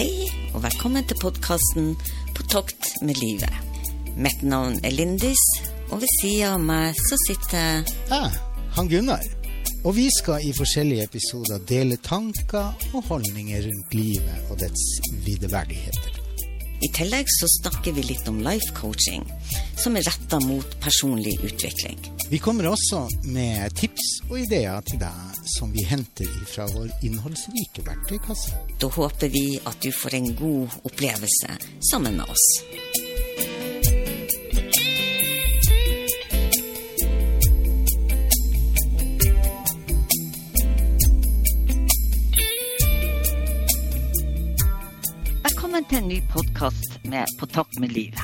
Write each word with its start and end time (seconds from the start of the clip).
Hei, 0.00 0.30
og 0.56 0.62
velkommen 0.64 1.04
til 1.04 1.18
podkasten 1.20 1.90
På 2.32 2.44
tokt 2.48 2.86
med 3.04 3.18
livet. 3.20 3.52
Mitt 4.16 4.40
navn 4.40 4.78
er 4.80 4.94
Lindis, 4.96 5.42
og 5.90 6.00
ved 6.00 6.08
sida 6.14 6.54
av 6.54 6.62
meg 6.64 6.96
så 6.96 7.18
sitter 7.26 7.82
Jeg, 8.08 8.30
han 8.78 8.88
Gunnar. 8.88 9.26
Og 9.84 9.92
vi 9.98 10.06
skal 10.16 10.46
i 10.48 10.54
forskjellige 10.56 11.04
episoder 11.04 11.60
dele 11.68 12.00
tanker 12.00 12.72
og 12.94 13.10
holdninger 13.10 13.68
rundt 13.68 13.98
livet 13.98 14.48
og 14.48 14.62
dets 14.64 14.86
videreverdigheter. 15.26 16.09
I 16.80 16.88
tillegg 16.96 17.28
så 17.28 17.48
snakker 17.60 17.92
vi 17.92 18.06
litt 18.08 18.28
om 18.30 18.38
life 18.40 18.72
coaching, 18.76 19.26
som 19.76 19.98
er 19.98 20.06
retta 20.06 20.38
mot 20.46 20.76
personlig 20.80 21.34
utvikling. 21.44 21.98
Vi 22.30 22.40
kommer 22.40 22.70
også 22.70 23.02
med 23.34 23.74
tips 23.76 24.08
og 24.30 24.38
ideer 24.40 24.80
til 24.88 25.02
deg 25.02 25.44
som 25.58 25.72
vi 25.74 25.84
henter 25.84 26.30
fra 26.48 26.64
vår 26.72 26.88
innholdsrike 27.04 27.84
verktøykasse. 27.84 28.56
Da 28.80 28.88
håper 28.96 29.32
vi 29.32 29.44
at 29.60 29.80
du 29.84 29.92
får 29.92 30.16
en 30.20 30.32
god 30.40 30.80
opplevelse 30.88 31.60
sammen 31.92 32.16
med 32.22 32.32
oss. 32.32 33.09
Til 45.90 45.98
en 45.98 46.06
ny 46.06 46.20
podkast 46.30 47.00
med 47.10 47.26
På 47.40 47.48
takk 47.50 47.72
med 47.82 47.90
livet. 47.90 48.20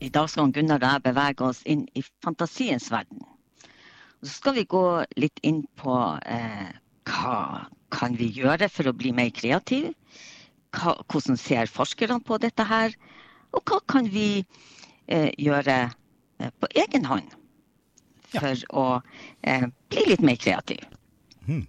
I 0.00 0.08
dag 0.08 0.30
skal 0.32 0.48
Gunnar 0.48 0.78
og 0.80 0.86
jeg 0.86 1.02
bevege 1.04 1.44
oss 1.44 1.58
inn 1.68 1.82
i 1.92 2.00
fantasiens 2.24 2.86
verden. 2.88 3.20
Og 4.22 4.24
så 4.24 4.32
skal 4.32 4.56
vi 4.56 4.64
gå 4.64 4.80
litt 5.20 5.42
inn 5.44 5.58
på 5.76 5.96
eh, 6.24 6.70
hva 7.04 7.66
kan 7.92 8.16
vi 8.16 8.30
gjøre 8.32 8.70
for 8.72 8.88
å 8.88 8.94
bli 8.96 9.12
mer 9.12 9.28
kreative? 9.36 9.92
Hva, 10.72 10.94
hvordan 11.04 11.36
ser 11.36 11.68
forskerne 11.68 12.16
på 12.24 12.40
dette 12.40 12.64
her? 12.64 12.96
Og 13.52 13.60
hva 13.68 13.82
kan 13.84 14.08
vi 14.08 14.40
eh, 14.40 15.28
gjøre 15.36 15.78
eh, 15.84 16.56
på 16.64 16.72
egen 16.80 17.10
hånd 17.10 17.36
for 18.38 18.64
å 18.72 18.86
eh, 19.44 19.68
bli 19.92 20.08
litt 20.14 20.24
mer 20.24 20.40
kreative? 20.40 20.88
Mm. 21.44 21.66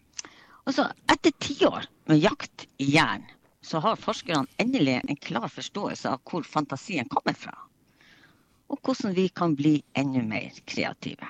Og 0.64 0.80
så 0.80 0.88
etter 1.12 1.36
tiår 1.44 1.92
med 2.08 2.24
jakt 2.24 2.70
i 2.80 2.94
jern, 2.96 3.28
så 3.62 3.80
har 3.80 4.00
forskerne 4.00 4.50
endelig 4.62 5.02
en 5.02 5.20
klar 5.22 5.48
forståelse 5.52 6.10
av 6.10 6.24
hvor 6.30 6.44
fantasien 6.48 7.10
kommer 7.12 7.38
fra. 7.38 7.54
Og 8.72 8.80
hvordan 8.82 9.16
vi 9.16 9.28
kan 9.30 9.56
bli 9.56 9.76
enda 9.98 10.24
mer 10.26 10.58
kreative. 10.66 11.28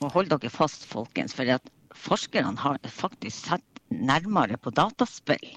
Og 0.00 0.12
hold 0.14 0.30
dere 0.32 0.52
fast, 0.52 0.86
folkens, 0.88 1.34
for 1.36 1.58
forskerne 2.06 2.56
har 2.62 2.78
faktisk 2.88 3.50
sett 3.50 3.82
nærmere 3.90 4.56
på 4.56 4.72
dataspill. 4.72 5.50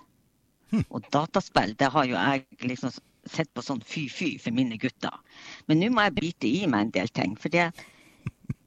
Og 0.89 1.05
dataspill, 1.13 1.75
det 1.79 1.91
har 1.93 2.09
jo 2.09 2.17
jeg 2.17 2.69
liksom 2.73 2.91
sett 3.29 3.53
på 3.55 3.63
sånn 3.63 3.83
fy-fy 3.87 4.33
for 4.41 4.55
mine 4.55 4.77
gutter. 4.81 5.15
Men 5.67 5.79
nå 5.79 5.91
må 5.93 6.07
jeg 6.07 6.17
bite 6.17 6.49
i 6.49 6.65
meg 6.67 6.87
en 6.87 6.95
del 6.97 7.13
ting. 7.13 7.37
for 7.39 7.53
det 7.53 7.71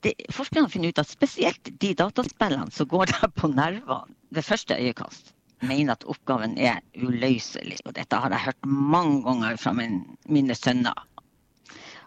det, 0.05 0.13
forskerne 0.31 0.71
finner 0.71 0.93
ut 0.93 1.01
at 1.03 1.11
spesielt 1.11 1.71
de 1.83 1.93
dataspillene 1.99 2.71
som 2.75 2.89
går 2.89 3.11
der 3.11 3.33
på 3.35 3.51
nervene 3.51 4.15
ved 4.31 4.45
første 4.45 4.77
øyekast, 4.77 5.33
mener 5.61 5.97
at 5.97 6.05
oppgaven 6.05 6.57
er 6.59 6.83
uløselig. 6.97 7.79
Og 7.87 7.95
dette 7.97 8.21
har 8.21 8.33
jeg 8.33 8.47
hørt 8.49 8.69
mange 8.69 9.23
ganger 9.25 9.59
fra 9.61 9.73
min, 9.77 10.03
mine 10.29 10.55
sønner, 10.55 10.97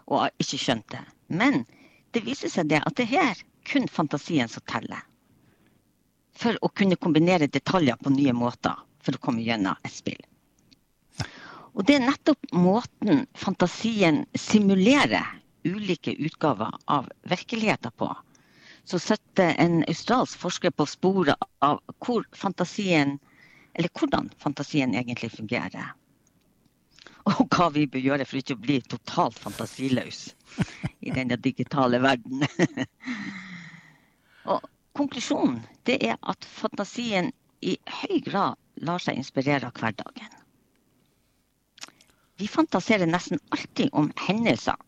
og 0.06 0.24
har 0.24 0.34
ikke 0.42 0.60
skjønt 0.60 0.88
det. 0.94 1.02
Men 1.28 1.64
det 2.14 2.24
viser 2.26 2.50
seg 2.50 2.70
det 2.70 2.82
at 2.84 2.96
det 2.98 3.08
her 3.10 3.38
kun 3.70 3.88
fantasien 3.88 4.50
som 4.50 4.64
teller. 4.70 5.02
For 6.40 6.56
å 6.64 6.70
kunne 6.72 6.98
kombinere 6.98 7.50
detaljer 7.50 7.98
på 8.00 8.12
nye 8.14 8.34
måter 8.34 8.78
for 9.04 9.16
å 9.16 9.22
komme 9.22 9.44
gjennom 9.44 9.78
et 9.84 9.94
spill. 9.94 10.20
Og 11.78 11.86
det 11.86 11.96
er 11.96 12.06
nettopp 12.06 12.50
måten 12.56 13.26
fantasien 13.38 14.24
simulerer 14.34 15.26
ulike 15.64 16.16
utgaver 16.18 16.74
av 16.90 17.08
virkeligheten 17.30 17.92
på. 17.96 18.08
Så 18.84 18.98
setter 18.98 19.54
en 19.60 19.84
australsk 19.88 20.40
forsker 20.40 20.72
på 20.74 20.86
sporet 20.88 21.38
av 21.62 21.78
hvor 22.02 22.24
fantasien, 22.34 23.18
eller 23.74 23.90
hvordan 23.94 24.30
fantasien 24.38 24.94
egentlig 24.94 25.32
fungerer. 25.32 25.92
Og 27.30 27.44
hva 27.52 27.68
vi 27.74 27.86
bør 27.90 28.02
gjøre 28.04 28.26
for 28.26 28.40
ikke 28.40 28.56
å 28.56 28.62
bli 28.62 28.78
totalt 28.88 29.38
fantasiløs 29.38 30.22
i 31.04 31.12
denne 31.14 31.36
digitale 31.36 32.00
verden. 32.02 32.44
Og 34.50 34.64
konklusjonen 34.96 35.60
det 35.88 36.00
er 36.10 36.16
at 36.32 36.48
fantasien 36.48 37.30
i 37.60 37.76
høy 38.00 38.20
grad 38.24 38.56
lar 38.80 39.02
seg 39.04 39.20
inspirere 39.20 39.68
av 39.68 39.76
hverdagen. 39.76 40.36
Vi 42.40 42.48
fantaserer 42.48 43.06
nesten 43.06 43.40
alltid 43.52 43.92
om 43.92 44.08
hendelser 44.16 44.80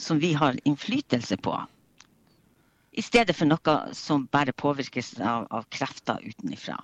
som 0.00 0.18
vi 0.18 0.32
har 0.32 0.56
innflytelse 0.64 1.36
på, 1.36 1.52
i 2.96 3.02
stedet 3.02 3.34
for 3.36 3.50
noe 3.50 3.74
som 3.92 4.24
bare 4.32 4.54
påvirkes 4.56 5.16
av, 5.20 5.46
av 5.50 5.66
krefter 5.68 6.22
utenfra. 6.22 6.78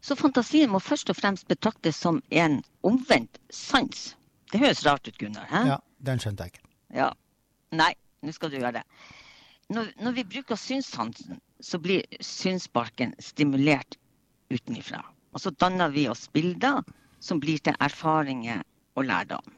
Så 0.00 0.16
fantasien 0.16 0.70
må 0.72 0.80
først 0.80 1.10
og 1.12 1.18
fremst 1.18 1.48
betraktes 1.48 1.98
som 2.00 2.22
en 2.30 2.60
omvendt 2.86 3.40
sans. 3.52 4.14
Det 4.52 4.60
høres 4.62 4.84
rart 4.86 5.08
ut, 5.08 5.18
Gunnar? 5.18 5.46
He? 5.50 5.64
Ja, 5.74 5.78
den 5.98 6.22
skjønte 6.22 6.46
jeg 6.46 6.54
ikke. 6.54 6.68
Ja. 6.96 7.10
Nei, 7.76 7.92
nå 8.24 8.32
skal 8.34 8.50
du 8.50 8.58
gjøre 8.58 8.80
det. 8.80 8.84
Når, 9.70 9.92
når 10.02 10.16
vi 10.16 10.26
bruker 10.32 10.58
synssansen, 10.58 11.38
så 11.62 11.78
blir 11.78 12.02
synsbarken 12.24 13.12
stimulert 13.22 13.98
utenfra. 14.50 15.04
Og 15.30 15.44
så 15.44 15.52
danner 15.54 15.92
vi 15.94 16.08
oss 16.10 16.26
bilder 16.34 16.82
som 17.22 17.38
blir 17.38 17.60
til 17.62 17.76
erfaringer 17.78 18.64
og 18.98 19.06
lærdom. 19.06 19.52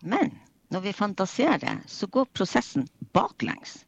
Men 0.00 0.32
når 0.72 0.80
vi 0.88 0.96
fantaserer, 0.96 1.82
så 1.86 2.06
går 2.06 2.32
prosessen 2.34 2.88
baklengs. 3.14 3.84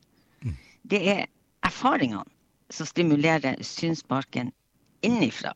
Det 0.82 1.00
er 1.08 1.26
erfaringene 1.64 2.26
som 2.72 2.86
stimulerer 2.86 3.58
synsbarken 3.64 4.52
innifra. 5.02 5.54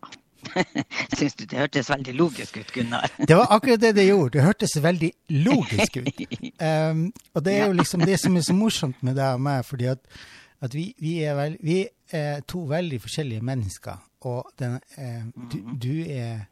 Syns 1.17 1.35
du 1.35 1.45
det 1.47 1.59
hørtes 1.59 1.91
veldig 1.91 2.15
logisk 2.17 2.57
ut, 2.61 2.73
Gunnar? 2.75 3.11
Det 3.19 3.37
var 3.37 3.53
akkurat 3.57 3.81
det 3.83 3.93
det 3.97 4.07
gjorde. 4.09 4.39
Det 4.39 4.47
hørtes 4.47 4.77
veldig 4.83 5.11
logisk 5.47 6.01
ut. 6.01 6.25
Um, 6.61 7.07
og 7.35 7.45
det 7.45 7.55
er 7.55 7.67
jo 7.67 7.77
liksom 7.81 8.05
det 8.07 8.19
som 8.23 8.37
er 8.37 8.47
så 8.47 8.57
morsomt 8.57 9.03
med 9.07 9.19
deg 9.19 9.39
og 9.39 9.45
meg, 9.47 9.65
fordi 9.67 9.91
at, 9.93 10.03
at 10.65 10.77
vi, 10.77 10.89
vi, 11.03 11.19
er 11.25 11.39
vel, 11.39 11.59
vi, 11.63 11.83
er 12.15 12.45
to 12.47 12.63
veldig 12.71 13.01
forskjellige 13.03 13.43
mennesker. 13.43 14.03
Og 14.31 14.53
den, 14.59 14.79
eh, 14.99 15.25
du, 15.53 15.57
du, 15.75 15.95
er 16.07 16.47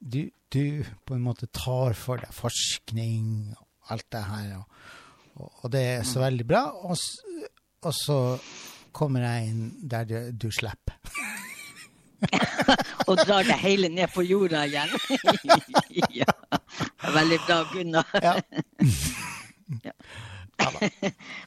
du, 0.00 0.22
du 0.52 0.84
på 1.04 1.16
en 1.16 1.24
måte 1.24 1.50
tar 1.52 1.96
for 1.96 2.20
deg 2.20 2.32
forskning 2.32 3.52
og 3.52 3.92
alt 3.92 4.08
det 4.12 4.24
her, 4.24 4.48
og, 4.58 4.64
og, 5.36 5.52
og 5.64 5.72
det 5.72 5.84
er 5.92 6.08
så 6.08 6.24
veldig 6.24 6.48
bra. 6.48 6.64
Og, 6.88 6.96
og 7.84 7.94
så 7.96 8.18
kommer 8.96 9.28
jeg 9.28 9.52
inn 9.52 9.68
der 9.92 10.08
du, 10.08 10.16
du 10.32 10.48
slipper. 10.52 10.96
Og 13.08 13.16
drar 13.22 13.46
det 13.46 13.56
hele 13.62 13.88
ned 13.92 14.10
på 14.14 14.24
jorda 14.26 14.64
igjen. 14.68 14.90
ja. 16.20 16.26
Veldig 17.14 17.38
bra, 17.46 17.60
Gunnar. 17.72 18.16
Ja. 18.22 18.34
Ja. 19.84 19.92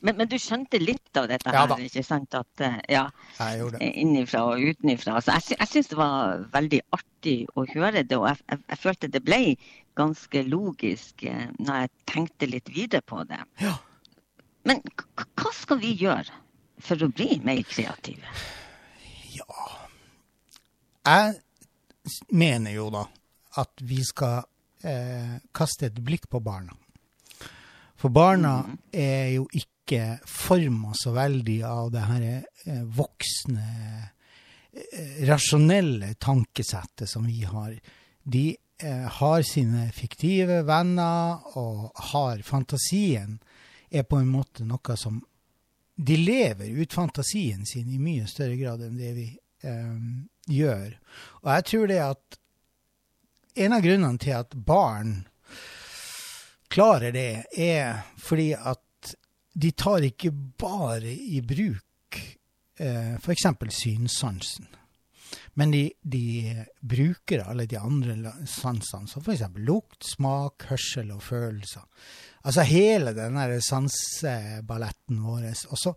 Men, 0.02 0.16
men 0.16 0.30
du 0.32 0.38
skjønte 0.40 0.80
litt 0.80 1.18
av 1.20 1.26
dette 1.28 1.52
her, 1.52 1.74
ikke 1.84 2.04
sant? 2.08 2.32
At, 2.38 2.64
eh, 2.64 2.78
ja, 2.94 3.04
Jeg 3.42 3.90
innifra 4.06 4.46
og 4.54 4.64
utenifra. 4.64 5.18
Så 5.22 5.36
jeg, 5.36 5.46
sy- 5.50 5.58
jeg 5.60 5.72
syns 5.74 5.92
det 5.92 5.98
var 6.00 6.46
veldig 6.54 6.80
artig 6.96 7.36
å 7.60 7.66
høre 7.74 8.06
det, 8.08 8.16
og 8.18 8.30
jeg, 8.30 8.40
jeg, 8.54 8.62
jeg 8.72 8.82
følte 8.86 9.12
det 9.12 9.24
ble 9.28 9.42
ganske 10.00 10.46
logisk 10.48 11.26
eh, 11.28 11.50
når 11.60 11.82
jeg 11.84 11.94
tenkte 12.14 12.50
litt 12.54 12.72
videre 12.72 13.04
på 13.04 13.26
det. 13.28 13.42
Ja. 13.60 13.76
Men 14.70 14.80
hva 15.20 15.52
skal 15.58 15.82
vi 15.84 15.92
gjøre 16.00 16.32
for 16.82 17.04
å 17.04 17.12
bli 17.12 17.42
mer 17.44 17.60
kreative? 17.68 18.40
Ja 19.36 19.81
Jeg 21.02 21.34
mener 22.30 22.76
jo 22.76 22.90
da 22.94 23.06
at 23.62 23.82
vi 23.84 24.00
skal 24.06 24.44
eh, 24.86 25.38
kaste 25.54 25.90
et 25.90 26.00
blikk 26.04 26.30
på 26.32 26.40
barna. 26.44 26.76
For 28.00 28.14
barna 28.14 28.62
er 28.94 29.34
jo 29.36 29.48
ikke 29.54 30.22
forma 30.30 30.94
så 30.98 31.14
veldig 31.14 31.58
av 31.68 31.92
det 31.94 32.06
her 32.08 32.28
eh, 32.32 32.84
voksne, 32.98 33.68
eh, 34.72 35.22
rasjonelle 35.30 36.14
tankesettet 36.22 37.10
som 37.10 37.26
vi 37.28 37.44
har. 37.44 37.74
De 38.24 38.46
eh, 38.54 39.08
har 39.20 39.44
sine 39.46 39.90
fiktive 39.94 40.62
venner 40.70 41.58
og 41.60 41.92
har 42.14 42.42
fantasien, 42.46 43.40
er 43.92 44.08
på 44.08 44.22
en 44.22 44.32
måte 44.32 44.64
noe 44.64 44.96
som 44.98 45.20
de 46.02 46.16
lever 46.18 46.72
ut 46.82 46.94
fantasien 46.94 47.66
sin 47.68 47.90
i 47.92 48.00
mye 48.02 48.26
større 48.30 48.56
grad 48.58 48.82
enn 48.86 48.98
det 48.98 49.12
vi 49.18 49.28
eh, 49.68 49.98
gjør. 50.50 50.96
Og 51.44 51.52
jeg 51.56 51.68
tror 51.72 51.92
det 51.92 52.00
at 52.06 52.40
en 53.62 53.76
av 53.76 53.84
grunnene 53.84 54.22
til 54.22 54.38
at 54.38 54.56
barn 54.56 55.16
klarer 56.72 57.12
det, 57.12 57.46
er 57.52 58.04
fordi 58.22 58.54
at 58.56 59.16
de 59.52 59.72
tar 59.76 60.06
ikke 60.08 60.32
bare 60.32 61.12
i 61.12 61.42
bruk 61.44 62.20
eh, 62.80 63.18
f.eks. 63.20 63.48
synssansen. 63.76 64.70
Men 65.60 65.72
de, 65.72 65.84
de 66.02 66.66
bruker 66.80 67.44
alle 67.44 67.66
de 67.68 67.80
andre 67.80 68.16
sansene, 68.48 69.08
som 69.12 69.24
f.eks. 69.24 69.44
lukt, 69.60 70.00
smak, 70.14 70.70
hørsel 70.72 71.12
og 71.12 71.24
følelser. 71.24 71.84
Altså 72.48 72.64
hele 72.66 73.12
den 73.14 73.38
sanseballetten 73.62 75.20
vår. 75.22 75.50
Og 75.70 75.78
så 75.80 75.94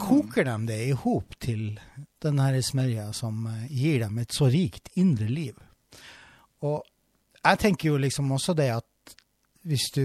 koker 0.00 0.44
de 0.44 0.56
det 0.66 0.78
i 0.86 0.94
hop 0.96 1.34
til 1.40 1.80
den 2.22 2.38
her 2.40 2.60
smørja 2.64 3.10
som 3.16 3.46
eh, 3.50 3.66
gir 3.68 4.00
dem 4.04 4.18
et 4.22 4.34
så 4.34 4.48
rikt 4.52 4.92
indre 5.00 5.28
liv. 5.28 5.58
Og 6.62 6.82
jeg 7.42 7.58
tenker 7.58 7.90
jo 7.90 7.98
liksom 8.00 8.30
også 8.32 8.54
det 8.54 8.70
at 8.76 9.16
hvis 9.66 9.90
du, 9.94 10.04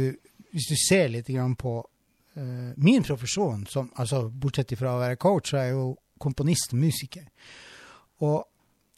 hvis 0.51 0.68
du 0.69 0.75
ser 0.80 1.12
litt 1.13 1.30
grann 1.30 1.56
på 1.57 1.80
uh, 1.81 2.72
min 2.81 3.06
profesjon, 3.06 3.63
som, 3.69 3.89
altså 3.98 4.28
bortsett 4.30 4.74
fra 4.78 4.95
å 4.95 5.01
være 5.01 5.19
coach, 5.22 5.51
så 5.51 5.60
er 5.60 5.68
jeg 5.68 5.78
jo 5.78 5.88
komponist 6.22 6.74
og 6.74 6.81
musiker. 6.81 7.25
Og 8.25 8.42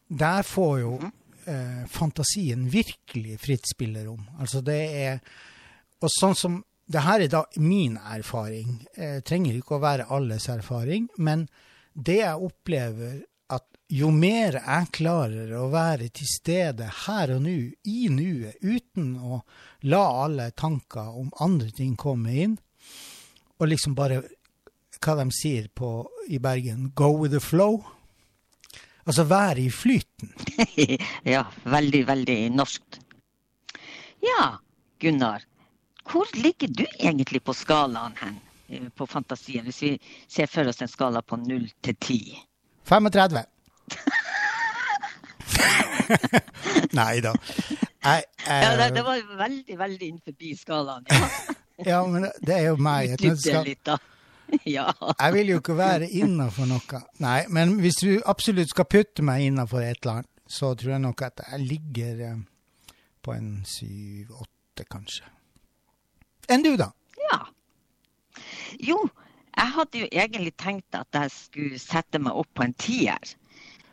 der 0.07 0.47
får 0.47 0.73
jo 0.81 0.93
uh, 0.99 1.83
fantasien 1.91 2.67
virkelig 2.71 3.39
fritt 3.43 3.71
spillerom. 3.71 4.23
Altså 4.39 4.63
det 4.63 4.81
er 5.03 5.19
Og 5.99 6.07
sånn 6.07 6.35
som 6.39 6.53
det 6.89 7.03
her 7.05 7.21
er 7.21 7.29
da 7.29 7.43
min 7.61 7.97
erfaring. 8.01 8.79
Jeg 8.97 9.21
trenger 9.27 9.57
ikke 9.59 9.77
å 9.77 9.83
være 9.83 10.07
alles 10.09 10.47
erfaring, 10.49 11.05
men 11.21 11.45
det 11.93 12.21
jeg 12.23 12.47
opplever 12.47 13.19
at 13.53 13.65
jo 13.93 14.09
mer 14.13 14.57
jeg 14.57 14.89
klarer 14.97 15.53
å 15.57 15.67
være 15.73 16.09
til 16.17 16.29
stede 16.29 16.87
her 17.05 17.35
og 17.35 17.43
nå, 17.45 17.57
i 17.85 18.09
nuet, 18.13 18.57
uten 18.61 19.13
å 19.21 19.41
la 19.89 20.01
alle 20.23 20.49
tanker 20.57 21.13
om 21.21 21.29
andre 21.45 21.69
ting 21.77 21.93
komme 21.99 22.33
inn, 22.45 22.57
og 23.59 23.69
liksom 23.69 23.93
bare 23.97 24.23
hva 24.99 25.15
de 25.21 25.27
sier 25.35 25.69
på, 25.69 25.91
i 26.27 26.41
Bergen, 26.41 26.89
go 26.95 27.11
with 27.13 27.35
the 27.35 27.43
flow. 27.43 27.83
Altså 29.05 29.25
være 29.29 29.63
i 29.63 29.69
flyten. 29.73 30.33
ja, 31.35 31.45
veldig, 31.69 32.03
veldig 32.09 32.39
norskt. 32.53 32.99
Ja, 34.25 34.57
Gunnar. 34.99 35.48
Hvor 36.09 36.25
ligger 36.33 36.67
du 36.67 36.85
egentlig 36.99 37.43
på 37.43 37.53
skalaen 37.53 38.13
hen? 38.21 38.39
eh, 38.69 38.89
På 38.95 39.05
fantasien, 39.07 39.63
hvis 39.63 39.81
vi 39.81 39.99
ser 40.27 40.45
for 40.49 40.67
oss 40.69 40.81
en 40.81 40.87
skala 40.87 41.21
på 41.21 41.35
0 41.37 41.69
til 41.83 41.95
10. 41.95 42.37
35. 42.89 43.43
Nei 46.97 47.19
da. 47.21 47.33
Jeg, 48.03 48.23
Ja, 48.47 48.77
det, 48.77 48.93
det 48.95 49.03
eh, 49.03 49.05
var 49.05 49.37
veldig, 49.37 49.79
veldig 49.79 50.07
innenfor 50.07 50.55
skalaen. 50.57 51.05
Ja, 51.09 51.29
ja, 51.91 52.05
men 52.07 52.25
det 52.41 52.55
er 52.55 52.63
jo 52.71 52.77
meg. 52.81 53.11
et 53.13 53.79
da. 53.85 53.97
Ja. 54.65 54.87
Jeg 55.19 55.33
vil 55.33 55.47
jo 55.51 55.57
ikke 55.61 55.77
være 55.77 56.09
innafor 56.09 56.65
noe. 56.65 56.99
Nei, 57.21 57.43
men 57.53 57.75
hvis 57.83 57.99
du 58.01 58.21
absolutt 58.25 58.69
skal 58.71 58.85
putte 58.89 59.21
meg 59.21 59.43
innafor 59.45 59.83
et 59.85 59.99
eller 60.01 60.13
annet, 60.19 60.31
så 60.49 60.73
tror 60.73 60.91
jeg 60.95 61.01
nok 61.03 61.21
at 61.21 61.39
jeg 61.51 61.59
ligger 61.69 62.23
eh, 62.31 62.39
på 63.21 63.31
en 63.35 63.65
syv-åtte, 63.69 64.83
kanskje. 64.89 65.38
Enn 66.49 66.65
du, 66.65 66.73
da? 66.79 66.91
Ja. 67.29 67.39
Jo, 68.79 68.97
jeg 69.55 69.73
hadde 69.75 70.01
jo 70.03 70.07
egentlig 70.11 70.53
tenkt 70.61 70.95
at 70.97 71.13
jeg 71.15 71.31
skulle 71.35 71.79
sette 71.81 72.21
meg 72.21 72.37
opp 72.39 72.49
på 72.57 72.65
en 72.65 72.75
tier. 72.79 73.35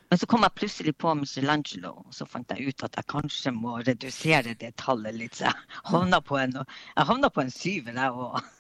Men 0.06 0.20
så 0.20 0.28
kom 0.30 0.44
jeg 0.46 0.54
plutselig 0.54 0.92
på 1.02 1.14
Michelangelo, 1.18 1.90
og 2.06 2.14
så 2.14 2.26
fant 2.30 2.52
jeg 2.54 2.70
ut 2.70 2.84
at 2.86 2.94
jeg 3.00 3.08
kanskje 3.10 3.52
må 3.56 3.80
redusere 3.82 4.54
det 4.60 4.76
tallet 4.78 5.16
litt. 5.18 5.34
Så 5.40 5.48
jeg 5.48 5.80
havna 5.90 6.20
på 6.22 6.38
en, 6.38 6.54
på 6.54 7.42
en 7.42 7.50
syver, 7.50 7.98
jeg 7.98 8.12
òg. 8.14 8.52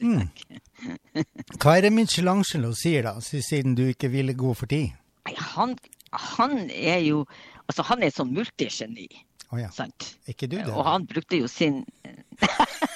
Mm. 0.00 0.22
Hva 1.60 1.74
er 1.76 1.84
det 1.84 1.92
Michelangelo 1.92 2.70
sier, 2.72 3.04
da, 3.04 3.18
siden 3.20 3.76
du 3.76 3.84
ikke 3.90 4.08
ville 4.08 4.32
gå 4.32 4.54
for 4.56 4.72
ti? 4.72 4.86
Han, 5.52 5.74
han 6.32 6.70
er 6.70 7.02
jo 7.04 7.26
Altså, 7.66 7.82
han 7.88 8.04
er 8.06 8.12
sånn 8.14 8.28
multigeni, 8.30 9.08
Oh, 9.50 9.58
ja. 9.58 9.68
sant? 9.74 10.12
Ikke 10.30 10.46
du 10.46 10.56
det? 10.56 10.70
Og 10.70 10.86
han 10.86 11.02
brukte 11.06 11.38
jo 11.38 11.48
sin 11.50 11.80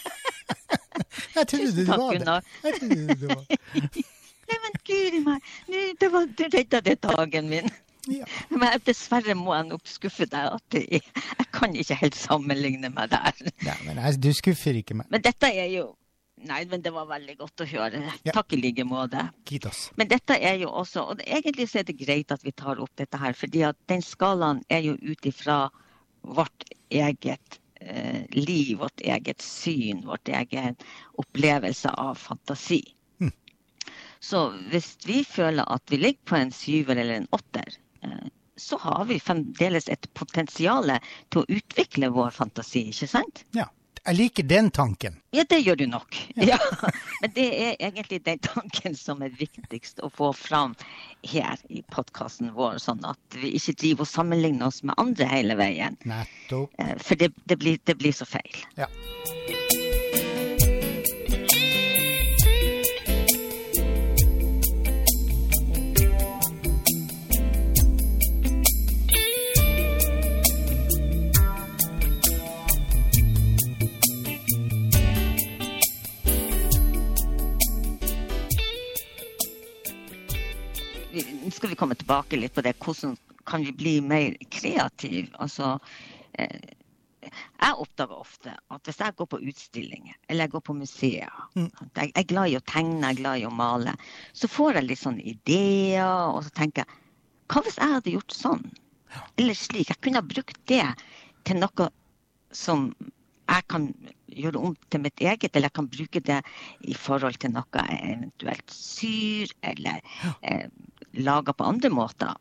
Jeg 1.37 1.50
trodde 1.52 1.75
du 1.76 1.84
var 1.90 2.17
det. 2.17 2.40
Jeg 2.64 2.81
trodde 2.81 3.20
du 3.20 3.28
var 3.28 3.44
det. 3.49 3.61
Nei, 4.50 4.58
men 4.64 4.81
guri 4.82 5.20
meg, 5.22 5.55
det 6.00 6.08
var 6.11 6.26
du 6.26 6.44
redda 6.50 6.81
det 6.82 6.96
dagen 7.05 7.50
min. 7.52 7.70
Ja. 8.11 8.26
Men 8.49 8.81
dessverre 8.87 9.37
må 9.38 9.52
jeg 9.55 9.69
nok 9.69 9.87
skuffe 9.87 10.26
deg. 10.26 10.56
at 10.56 10.76
jeg, 10.76 11.02
jeg 11.05 11.49
kan 11.55 11.76
ikke 11.76 11.99
helt 12.00 12.19
sammenligne 12.19 12.90
meg 12.90 13.12
der. 13.12 13.40
Ja, 13.67 13.76
men 13.84 14.00
jeg, 14.00 14.19
du 14.22 14.31
skuffer 14.34 14.81
ikke 14.81 14.96
meg. 14.99 15.11
Men 15.12 15.25
dette 15.26 15.52
er 15.52 15.70
jo 15.76 15.88
Nei, 16.40 16.62
men 16.70 16.81
det 16.81 16.88
var 16.94 17.05
veldig 17.05 17.34
godt 17.37 17.61
å 17.61 17.67
høre. 17.69 17.99
Ja. 18.25 18.32
Takk 18.32 18.55
i 18.56 18.61
like 18.62 18.84
måte. 18.88 19.26
Men 20.00 20.08
dette 20.08 20.38
er 20.40 20.55
jo 20.62 20.70
også 20.72 21.02
Og 21.12 21.20
egentlig 21.26 21.67
så 21.69 21.82
er 21.82 21.88
det 21.90 21.99
greit 22.00 22.32
at 22.32 22.40
vi 22.46 22.55
tar 22.56 22.81
opp 22.81 22.94
dette 22.96 23.20
her, 23.20 23.37
fordi 23.37 23.67
at 23.69 23.76
den 23.93 24.00
skalaen 24.00 24.62
er 24.72 24.81
jo 24.87 24.96
ut 24.96 25.28
ifra 25.28 25.67
vårt 26.25 26.64
eget 26.88 27.59
liv, 28.37 28.78
vårt 28.78 29.00
eget 29.00 29.42
syn, 29.42 30.04
vårt 30.06 30.28
egen 30.28 30.76
opplevelse 31.22 31.90
av 31.90 32.14
fantasi. 32.14 32.82
Mm. 33.20 33.32
Så 34.20 34.44
hvis 34.72 34.96
vi 35.06 35.25
føler 35.25 35.64
at 35.69 35.90
vi 35.90 36.00
ligger 36.02 36.25
på 36.25 36.37
en 36.37 36.52
syver 36.52 36.96
eller 36.96 37.20
en 37.20 37.28
åtter, 37.37 37.76
eh, 38.02 38.28
så 38.60 38.76
har 38.78 39.04
vi 39.08 39.20
fremdeles 39.20 39.88
et 39.88 40.10
potensial 40.14 40.92
til 41.32 41.42
å 41.42 41.58
utvikle 41.60 42.10
vår 42.12 42.34
fantasi, 42.37 42.90
ikke 42.92 43.08
sant? 43.08 43.44
Ja. 43.56 43.70
Jeg 44.06 44.17
liker 44.17 44.47
den 44.49 44.70
tanken. 44.73 45.19
Ja, 45.37 45.44
det 45.44 45.58
gjør 45.61 45.76
du 45.76 45.85
nok. 45.91 46.17
Ja. 46.41 46.56
Men 47.20 47.35
det 47.37 47.47
er 47.52 47.75
egentlig 47.79 48.23
den 48.25 48.41
tanken 48.44 48.97
som 48.97 49.20
er 49.23 49.35
viktigst 49.37 50.00
å 50.00 50.08
få 50.12 50.32
fram 50.37 50.75
her 51.29 51.61
i 51.69 51.82
podkasten 51.93 52.55
vår, 52.56 52.81
sånn 52.81 53.05
at 53.05 53.37
vi 53.37 53.52
ikke 53.58 53.76
driver 53.82 54.06
og 54.08 54.12
sammenligner 54.12 54.70
oss 54.70 54.81
med 54.82 54.97
andre 55.00 55.29
hele 55.29 55.58
veien. 55.61 56.00
Nettopp. 56.08 56.73
Eh, 56.81 56.97
For 56.99 57.20
det, 57.20 57.32
det, 57.44 57.61
blir, 57.61 57.79
det 57.85 57.99
blir 58.00 58.17
så 58.17 58.29
feil. 58.29 58.64
Ja. 58.81 58.88
Skal 81.60 81.74
vi 81.74 81.76
komme 81.76 81.94
tilbake 82.00 82.38
litt 82.40 82.54
på 82.56 82.62
det. 82.64 82.72
Hvordan 82.80 83.16
kan 83.44 83.64
vi 83.66 83.72
bli 83.76 83.98
mer 84.00 84.36
kreative? 84.48 85.28
Altså, 85.44 85.74
eh, 86.32 86.72
jeg 87.20 87.76
oppdager 87.84 88.17
ofte 88.17 88.55
at 88.72 88.88
hvis 88.88 89.00
jeg 89.02 89.17
går 89.19 89.29
på 89.29 89.40
utstillinger 89.50 90.14
eller 90.29 90.46
jeg 90.46 90.52
går 90.55 90.62
på 90.64 90.76
museer 90.79 91.29
Mm. 91.55 91.69
Jeg 91.96 92.12
jeg 92.14 92.22
er 92.22 92.29
glad 92.32 92.48
i 92.48 92.56
å 92.56 92.64
tegne, 92.64 93.00
jeg 93.02 93.19
er 93.19 93.20
glad 93.20 93.38
i 93.40 93.44
å 93.44 93.52
male. 93.52 93.94
Så 94.32 94.48
får 94.48 94.79
jeg 94.79 94.86
litt 94.86 95.02
sånne 95.02 95.26
ideer, 95.34 96.32
og 96.32 96.44
så 96.44 96.50
tenker 96.50 96.84
jeg 96.86 96.96
Hva 97.50 97.62
hvis 97.67 97.76
jeg 97.76 97.93
hadde 97.93 98.14
gjort 98.14 98.32
sånn? 98.32 98.64
Eller 99.36 99.55
slik. 99.55 99.88
Jeg 99.90 100.00
kunne 100.00 100.22
ha 100.22 100.32
brukt 100.32 100.60
det 100.70 100.86
til 101.44 101.60
noe 101.60 101.90
som 102.52 102.94
jeg 103.50 103.67
kan 103.69 103.88
gjøre 104.31 104.62
om 104.62 104.76
til 104.88 105.02
mitt 105.02 105.20
eget, 105.20 105.50
eller 105.55 105.69
jeg 105.69 105.76
kan 105.76 105.90
bruke 105.90 106.20
det 106.20 106.38
i 106.86 106.94
forhold 106.94 107.36
til 107.43 107.52
noe 107.52 107.84
jeg 107.84 108.14
eventuelt 108.14 108.70
syr, 108.70 109.50
eller 109.67 110.00
eh, 110.46 110.69
lager 111.12 111.52
på 111.56 111.64
andre 111.64 111.90
måter. 111.90 112.34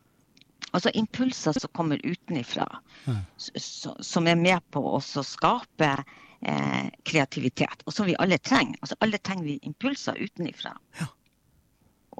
Altså 0.72 0.92
impulser 0.94 1.58
som 1.58 1.72
kommer 1.74 2.02
utenifra, 2.06 2.68
Ja. 3.08 3.16
som 3.38 4.28
er 4.28 4.36
med 4.36 4.62
på 4.72 4.84
å 4.96 5.00
skape 5.02 6.04
eh, 6.42 6.90
kreativitet, 7.04 7.82
og 7.86 7.94
som 7.94 8.06
vi 8.06 8.16
alle 8.20 8.38
trenger. 8.38 8.78
Altså 8.82 8.96
alle 9.02 9.18
trenger 9.18 9.44
vi 9.44 9.60
impulser 9.66 10.20
utenifra. 10.22 10.76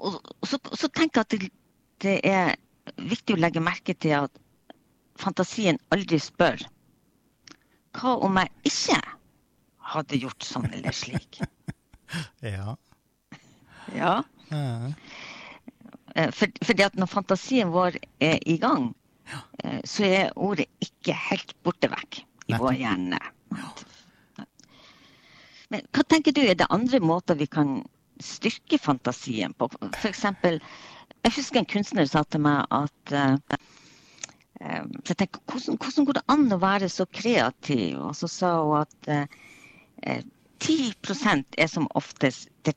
Og, 0.00 0.18
og 0.18 0.48
så, 0.48 0.58
så 0.74 0.88
tenker 0.88 1.20
jeg 1.20 1.26
at 1.26 1.30
det, 1.30 1.50
det 2.02 2.16
er 2.26 2.56
viktig 2.96 3.36
å 3.36 3.40
legge 3.40 3.62
merke 3.62 3.94
til 3.94 4.16
at 4.24 4.42
fantasien 5.20 5.78
aldri 5.92 6.18
spør 6.18 6.62
hva 7.98 8.16
om 8.24 8.38
jeg 8.38 8.50
ikke 8.70 8.98
hadde 9.92 10.18
gjort 10.22 10.46
sånn 10.46 10.70
eller 10.72 10.94
slik? 10.94 11.40
Ja. 12.42 12.72
Ja. 13.94 14.14
ja. 14.50 14.90
Eh, 16.14 16.30
For, 16.34 16.52
fordi 16.66 16.86
at 16.86 16.98
når 16.98 17.10
fantasien 17.10 17.72
vår 17.74 17.98
er 18.20 18.38
i 18.46 18.56
gang, 18.62 18.90
eh, 19.64 19.80
så 19.84 20.06
er 20.08 20.36
ordet 20.36 20.66
ikke 20.82 21.16
helt 21.30 21.54
borte 21.64 21.90
vekk 21.92 22.22
i 22.22 22.24
Nettopp. 22.52 22.64
vår 22.66 22.78
hjerne. 22.80 23.20
Men 25.70 25.86
hva 25.94 26.02
tenker 26.02 26.34
du, 26.34 26.42
er 26.42 26.56
det 26.58 26.66
andre 26.70 26.98
måter 27.00 27.38
vi 27.38 27.46
kan 27.46 27.84
styrke 28.20 28.78
fantasien 28.78 29.54
på? 29.54 29.68
Eksempel, 30.02 30.58
jeg 31.22 31.36
husker 31.36 31.60
en 31.60 31.70
kunstner 31.70 32.08
sa 32.10 32.24
til 32.26 32.42
meg 32.42 32.66
at 32.74 33.14
eh, 33.14 33.60
så 34.60 35.14
jeg 35.14 35.16
tenker, 35.22 35.40
hvordan, 35.48 35.78
hvordan 35.80 36.04
går 36.04 36.18
det 36.18 36.22
an 36.28 36.52
å 36.52 36.58
være 36.60 36.88
så 36.92 37.06
kreativ? 37.08 37.96
Og 37.96 38.12
så 38.18 38.28
sa 38.28 38.50
hun 38.60 38.82
at 38.82 39.08
uh, 39.08 39.22
eh, 40.04 40.20
10 40.60 40.92
er 41.56 41.70
som 41.72 41.88
oftest 41.96 42.50
det 42.68 42.76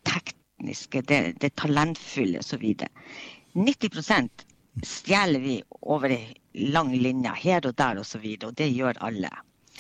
tekniske, 0.64 1.02
det, 1.02 1.40
det 1.40 1.56
talentfulle 1.56 2.40
osv. 2.40 2.76
90% 3.54 4.30
stjeler 4.84 5.40
vi 5.40 5.64
over 5.82 6.10
ei 6.10 6.34
lang 6.74 6.94
linje 6.96 7.32
her 7.36 7.66
og 7.66 7.76
der 7.78 8.00
osv., 8.00 8.26
og, 8.26 8.48
og 8.48 8.56
det 8.58 8.72
gjør 8.74 8.98
alle. 9.02 9.30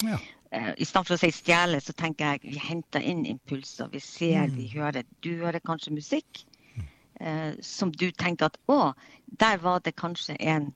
Ja. 0.03 0.17
Uh, 0.53 0.73
I 0.77 0.85
stedet 0.85 1.07
for 1.07 1.15
å 1.15 1.21
si 1.21 1.31
stjele, 1.31 1.79
så 1.81 1.93
tenker 1.93 2.33
jeg 2.35 2.53
vi 2.53 2.59
henter 2.61 3.01
inn 3.01 3.25
impulser. 3.25 3.89
Vi 3.89 3.99
ser, 3.99 4.49
vi 4.53 4.69
hører. 4.73 5.03
Du 5.21 5.31
hører 5.39 5.59
kanskje 5.65 5.95
musikk 5.95 6.43
uh, 7.21 7.53
som 7.61 7.91
du 7.91 8.11
tenker 8.11 8.51
at 8.51 8.59
å, 8.69 8.93
der 9.39 9.57
var 9.63 9.81
det 9.81 9.95
kanskje 9.97 10.37
en 10.39 10.73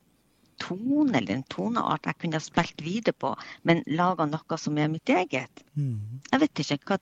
tone 0.58 1.20
eller 1.20 1.36
en 1.36 1.46
toneart 1.54 2.08
jeg 2.10 2.18
kunne 2.18 2.40
ha 2.40 2.42
spilt 2.42 2.82
videre 2.82 3.14
på, 3.14 3.36
men 3.62 3.84
laga 3.86 4.26
noe 4.26 4.58
som 4.58 4.78
er 4.82 4.90
mitt 4.90 5.10
eget. 5.14 5.62
Mm. 5.78 6.24
Jeg 6.32 6.42
vet 6.42 6.64
ikke. 6.64 6.80
Hva, 6.88 6.98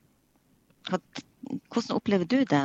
hva, 0.89 0.99
hvordan 1.71 1.95
opplever 1.95 2.25
du 2.25 2.43
det? 2.45 2.63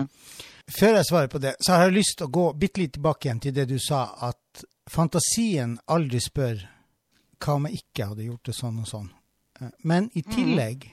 Før 0.71 0.97
jeg 1.01 1.09
svarer 1.09 1.31
på 1.33 1.39
det, 1.43 1.55
så 1.61 1.73
har 1.73 1.89
jeg 1.89 1.99
lyst 1.99 2.19
til 2.19 2.29
å 2.29 2.35
gå 2.35 2.45
bitte 2.59 2.81
litt 2.81 2.93
tilbake 2.99 3.27
igjen 3.29 3.41
til 3.41 3.55
det 3.57 3.67
du 3.71 3.79
sa, 3.83 4.05
at 4.31 4.65
fantasien 4.91 5.79
aldri 5.91 6.21
spør 6.23 6.63
hva 7.41 7.57
om 7.57 7.67
jeg 7.69 7.81
ikke 7.81 8.11
hadde 8.11 8.27
gjort 8.29 8.51
det 8.51 8.55
sånn 8.55 8.83
og 8.83 8.89
sånn. 8.91 9.09
Eh, 9.61 9.73
Men 9.83 10.11
i 10.15 10.23
tillegg 10.23 10.87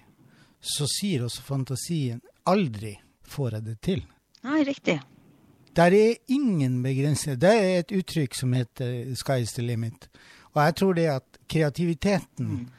så 0.62 0.88
sier 0.90 1.26
også 1.28 1.44
fantasien 1.46 2.22
aldri 2.48 2.96
får 3.28 3.58
jeg 3.58 3.66
det 3.68 3.78
til. 3.84 4.04
Nei, 4.48 4.64
riktig. 4.64 5.00
Der 5.78 5.94
er 5.94 6.16
ingen 6.34 6.80
begrensninger. 6.82 7.38
Det 7.38 7.54
er 7.54 7.80
et 7.80 7.92
uttrykk 7.94 8.34
som 8.36 8.54
heter 8.54 9.14
'sky's 9.14 9.54
the 9.54 9.62
limit'. 9.62 10.08
Og 10.56 10.64
jeg 10.66 10.76
tror 10.76 10.94
det 10.94 11.06
at 11.06 11.38
kreativiteten 11.50 12.70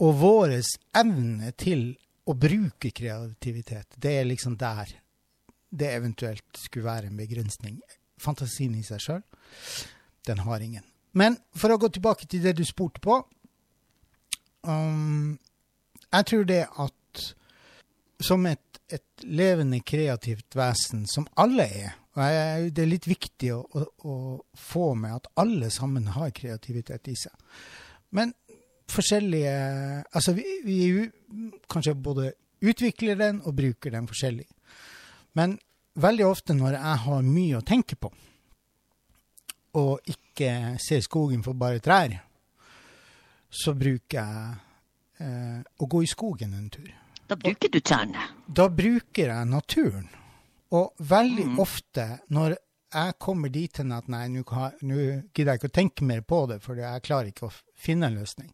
og 0.00 0.14
vår 0.20 0.62
evne 0.94 1.50
til 1.58 1.96
å 2.30 2.36
bruke 2.38 2.92
kreativitet, 2.94 3.96
det 3.96 4.16
er 4.20 4.28
liksom 4.28 4.56
der 4.60 4.92
det 5.70 5.90
eventuelt 5.94 6.58
skulle 6.58 6.88
være 6.88 7.10
en 7.10 7.18
begrensning. 7.18 7.78
Fantasien 8.20 8.74
i 8.74 8.82
seg 8.86 9.02
sjøl, 9.02 9.20
den 10.26 10.42
har 10.44 10.62
ingen. 10.64 10.84
Men 11.12 11.38
for 11.56 11.72
å 11.72 11.78
gå 11.80 11.90
tilbake 11.94 12.26
til 12.30 12.42
det 12.44 12.56
du 12.58 12.64
spurte 12.66 13.02
på 13.02 13.16
um, 14.62 15.38
Jeg 16.12 16.26
tror 16.30 16.44
det 16.46 16.64
at 16.70 17.24
som 18.22 18.44
et, 18.46 18.80
et 18.92 19.24
levende, 19.24 19.80
kreativt 19.80 20.54
vesen, 20.58 21.06
som 21.08 21.26
alle 21.40 21.66
er 21.66 21.96
og 22.18 22.72
Det 22.74 22.82
er 22.82 22.90
litt 22.90 23.06
viktig 23.06 23.52
å, 23.54 23.60
å, 23.62 23.84
å, 24.10 24.14
få 24.58 24.94
med 24.98 25.14
at 25.14 25.28
alle 25.38 25.68
sammen 25.70 26.08
har 26.16 26.32
kreativitet 26.34 27.06
i 27.08 27.14
seg. 27.14 27.32
Men 28.10 28.32
forskjellige 28.90 29.56
Altså, 30.12 30.34
vi, 30.36 30.44
vi 30.64 30.78
kanskje 31.70 31.94
både 31.94 32.32
utvikler 32.60 33.18
den 33.18 33.40
og 33.44 33.56
bruker 33.56 33.94
den 33.94 34.08
forskjellig. 34.10 34.46
Men 35.38 35.58
veldig 36.00 36.26
ofte 36.26 36.56
når 36.56 36.76
jeg 36.76 36.96
har 37.04 37.22
mye 37.26 37.60
å 37.60 37.66
tenke 37.66 37.96
på, 37.96 38.10
og 39.80 40.10
ikke 40.10 40.78
ser 40.82 41.02
skogen 41.04 41.44
for 41.46 41.58
bare 41.58 41.82
trær, 41.82 42.16
så 43.50 43.74
bruker 43.74 44.18
jeg 44.18 44.56
eh, 45.22 45.60
å 45.62 45.86
gå 45.90 46.02
i 46.02 46.10
skogen 46.10 46.54
en 46.54 46.70
tur. 46.70 46.90
Da 47.30 47.38
bruker 47.38 47.70
du 47.70 47.78
trærne. 47.80 48.24
Da 48.46 48.66
bruker 48.70 49.30
jeg 49.30 49.50
naturen. 49.50 50.08
Og 50.74 50.94
veldig 50.98 51.46
ofte 51.62 52.06
når 52.34 52.56
jeg 52.90 53.18
kommer 53.22 53.50
dit 53.54 53.78
hen 53.78 53.92
at 53.94 54.08
nei, 54.10 54.24
nå 54.30 54.42
gidder 54.42 55.52
jeg 55.52 55.60
ikke 55.60 55.70
å 55.70 55.78
tenke 55.78 56.06
mer 56.06 56.22
på 56.26 56.44
det, 56.50 56.58
for 56.62 56.78
jeg 56.78 57.04
klarer 57.06 57.30
ikke 57.30 57.46
å 57.46 57.54
finne 57.78 58.10
en 58.10 58.18
løsning. 58.18 58.50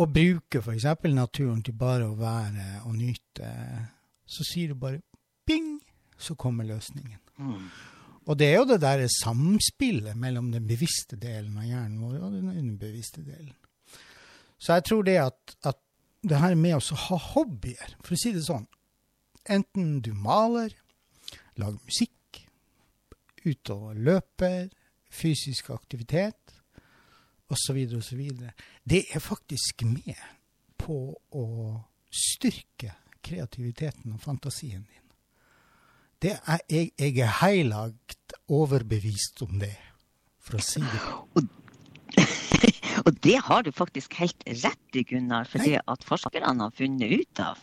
Og 0.00 0.08
bruker 0.08 0.62
f.eks. 0.62 0.86
naturen 1.12 1.62
til 1.64 1.76
bare 1.76 2.08
å 2.08 2.16
være 2.16 2.82
og 2.88 2.94
nyte, 2.96 3.50
så 4.24 4.46
sier 4.46 4.72
du 4.72 4.80
bare 4.80 5.02
ping, 5.46 5.76
så 6.16 6.34
kommer 6.38 6.64
løsningen. 6.64 7.20
Mm. 7.36 7.66
Og 8.30 8.38
det 8.38 8.48
er 8.48 8.60
jo 8.60 8.68
det 8.70 8.80
der 8.84 9.02
samspillet 9.10 10.16
mellom 10.18 10.52
den 10.52 10.66
bevisste 10.66 11.18
delen 11.20 11.58
av 11.58 11.66
hjernen 11.66 12.00
vår 12.04 12.20
og 12.22 12.36
den 12.36 12.52
underbevisste 12.52 13.24
delen. 13.26 13.54
Så 14.62 14.78
jeg 14.78 14.86
tror 14.86 15.02
det 15.06 15.18
at, 15.18 15.56
at 15.66 15.80
det 16.22 16.38
her 16.38 16.54
med 16.54 16.78
å 16.78 16.98
ha 17.08 17.18
hobbyer, 17.32 17.96
for 18.00 18.14
å 18.14 18.20
si 18.20 18.30
det 18.34 18.44
sånn, 18.46 18.68
enten 19.50 19.96
du 20.06 20.12
maler, 20.14 20.70
lager 21.58 21.82
musikk, 21.82 22.44
ute 23.42 23.74
og 23.74 23.98
løper, 23.98 24.70
fysisk 25.12 25.72
aktivitet, 25.74 26.61
osv., 27.52 27.78
osv., 27.98 28.22
det 28.88 29.04
er 29.12 29.22
faktisk 29.22 29.84
med 29.88 30.18
på 30.82 30.98
å 31.38 31.46
styrke 32.12 32.96
kreativiteten 33.22 34.12
og 34.16 34.22
fantasien 34.22 34.82
din. 34.82 34.98
Det 36.22 36.36
er, 36.38 36.62
jeg, 36.70 36.92
jeg 36.98 37.18
er 37.22 37.34
heilagt 37.40 38.36
overbevist 38.52 39.42
om 39.46 39.58
det, 39.62 39.74
for 40.42 40.58
å 40.58 40.62
si 40.62 40.82
det. 40.82 41.02
Og 43.06 43.16
det 43.24 43.38
har 43.46 43.64
du 43.66 43.72
faktisk 43.74 44.14
helt 44.20 44.44
rett 44.46 44.98
i, 44.98 45.02
Gunnar, 45.08 45.48
for 45.50 45.64
det 45.64 45.80
at 45.88 46.04
forskerne 46.06 46.52
har 46.60 46.74
funnet 46.76 47.22
ut 47.22 47.42
av 47.42 47.62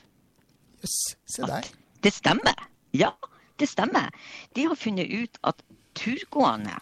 Yes, 0.80 0.96
se 1.28 1.44
der. 1.44 1.60
at 1.60 2.04
det 2.04 2.14
stemmer. 2.16 2.66
Ja, 2.96 3.12
det 3.60 3.68
stemmer. 3.70 4.10
De 4.56 4.66
har 4.68 4.76
funnet 4.80 5.12
ut 5.12 5.40
at 5.44 5.64
turgående 6.00 6.78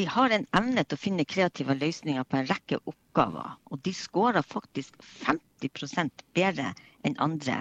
de 0.00 0.06
har 0.08 0.32
en 0.32 0.46
evne 0.56 0.84
til 0.88 0.96
å 0.96 1.00
finne 1.04 1.24
kreative 1.28 1.74
løsninger 1.76 2.24
på 2.24 2.38
en 2.40 2.48
rekke 2.48 2.78
oppgaver. 2.88 3.48
Og 3.68 3.76
de 3.84 3.92
skårer 3.96 4.40
faktisk 4.46 4.96
50 5.26 6.08
bedre 6.36 6.70
enn 7.04 7.16
andre 7.20 7.58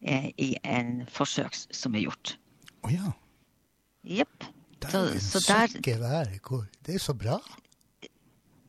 eh, 0.00 0.30
i 0.40 0.54
en 0.64 1.02
forsøk 1.12 1.52
som 1.68 1.92
er 1.98 2.06
gjort. 2.06 2.36
Å 2.88 2.90
ja. 2.94 3.12
Jepp. 4.02 4.44
Det 4.82 4.88
er 4.96 5.18
så 6.98 7.14
bra. 7.14 7.36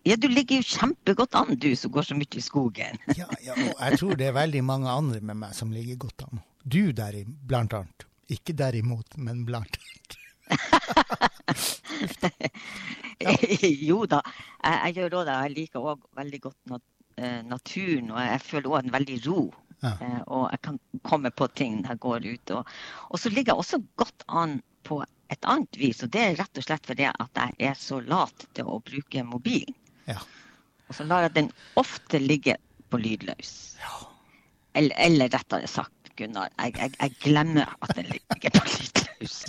Ja, 0.04 0.18
du 0.20 0.28
ligger 0.28 0.60
jo 0.60 0.66
kjempegodt 0.68 1.34
an, 1.40 1.56
du 1.56 1.70
som 1.80 1.92
går 1.96 2.04
så 2.10 2.16
mye 2.20 2.36
i 2.38 2.42
skogen. 2.44 3.00
Ja, 3.18 3.30
ja, 3.42 3.54
og 3.56 3.80
jeg 3.80 3.98
tror 4.02 4.16
det 4.20 4.28
er 4.28 4.36
veldig 4.36 4.63
mange 4.68 4.92
andre 4.92 5.22
med 5.24 5.40
meg 5.46 5.56
som 5.56 5.72
ligger 5.72 5.96
godt 6.04 6.25
an. 6.28 6.44
Du 6.68 6.92
der, 6.92 7.16
i- 7.16 7.24
blant 7.25 7.72
annet. 7.80 8.04
Ikke 8.32 8.54
derimot, 8.60 9.16
men 9.18 9.46
blant 9.48 9.78
annet. 9.80 10.20
jo 13.90 14.04
da, 14.10 14.22
jeg, 14.64 14.80
jeg 14.86 14.96
gjør 14.98 15.20
òg 15.20 15.28
det. 15.30 15.38
Jeg 15.46 15.56
liker 15.58 15.90
òg 15.94 16.08
veldig 16.20 16.42
godt 16.48 16.60
nat 16.72 16.86
eh, 17.18 17.42
naturen, 17.48 18.12
og 18.14 18.22
jeg 18.24 18.44
føler 18.48 18.72
òg 18.72 18.80
en 18.82 18.96
veldig 18.98 19.20
ro. 19.28 19.42
Ja. 19.84 19.94
Eh, 20.00 20.22
og 20.32 20.46
jeg 20.52 20.62
kan 20.68 20.80
komme 21.08 21.32
på 21.32 21.48
ting 21.60 21.82
når 21.82 21.96
jeg 21.96 22.04
går 22.06 22.30
ut. 22.30 22.56
Og, 22.60 22.76
og 23.10 23.20
så 23.20 23.32
ligger 23.34 23.54
jeg 23.54 23.66
også 23.66 23.82
godt 24.00 24.26
an 24.28 24.60
på 24.88 25.02
et 25.34 25.50
annet 25.50 25.80
vis, 25.80 26.04
og 26.04 26.12
det 26.14 26.22
er 26.22 26.38
rett 26.38 26.60
og 26.60 26.66
slett 26.66 26.88
fordi 26.88 27.08
at 27.10 27.40
jeg 27.40 27.70
er 27.72 27.78
så 27.80 28.00
lat 28.06 28.46
til 28.54 28.70
å 28.70 28.82
bruke 28.86 29.26
mobilen. 29.26 29.76
Ja. 30.10 30.20
Og 30.90 30.98
så 30.98 31.08
lar 31.08 31.26
jeg 31.26 31.36
den 31.38 31.52
ofte 31.80 32.20
ligge 32.22 32.58
på 32.92 33.00
lydløs. 33.02 33.54
Ja. 33.82 33.96
Eller, 34.78 34.98
eller 35.08 35.32
rettere 35.34 35.70
sagt, 35.70 36.12
Gunnar, 36.20 36.52
jeg, 36.60 36.76
jeg, 36.78 36.94
jeg 37.00 37.16
glemmer 37.24 37.72
at 37.82 37.96
den 37.98 38.12
ligger 38.12 38.54
på 38.60 38.66
lydløs. 38.68 39.40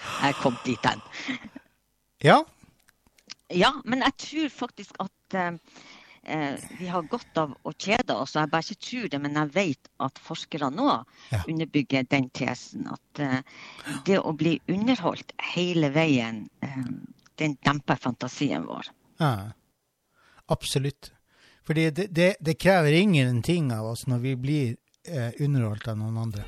Jeg 0.00 0.38
kom 0.40 0.56
dit 0.64 0.88
hen. 0.88 1.04
Ja. 2.22 2.40
Ja, 3.50 3.72
men 3.84 4.04
jeg 4.06 4.14
tror 4.22 4.48
faktisk 4.54 4.94
at 5.02 5.34
eh, 5.34 5.56
eh, 6.22 6.58
vi 6.78 6.86
har 6.86 7.02
godt 7.10 7.38
av 7.42 7.56
å 7.66 7.72
kjede 7.74 8.14
oss. 8.14 8.36
Jeg 8.38 8.50
bare 8.52 8.62
ikke 8.62 8.84
tror 8.86 9.08
det, 9.10 9.20
men 9.24 9.34
jeg 9.40 9.50
vet 9.56 9.88
at 10.06 10.18
forskere 10.22 10.68
nå 10.70 10.90
Ja. 11.32 11.40
underbygger 11.48 12.06
den 12.10 12.28
tesen. 12.30 12.86
At 12.86 13.18
eh, 13.18 13.40
det 14.06 14.20
å 14.20 14.32
bli 14.38 14.60
underholdt 14.70 15.32
hele 15.54 15.90
veien, 15.90 16.44
eh, 16.62 16.84
den 17.42 17.56
demper 17.64 17.96
fantasien 17.96 18.66
vår. 18.68 18.92
ja. 19.18 19.52
Absolutt. 20.50 21.12
Fordi 21.62 21.90
det, 21.94 22.08
det, 22.10 22.36
det 22.40 22.54
krever 22.58 22.92
ingenting 22.98 23.68
av 23.72 23.86
oss 23.92 24.06
når 24.10 24.18
vi 24.18 24.32
blir 24.36 24.76
eh, 25.06 25.30
underholdt 25.38 25.86
av 25.92 25.98
noen 26.00 26.16
andre. 26.18 26.42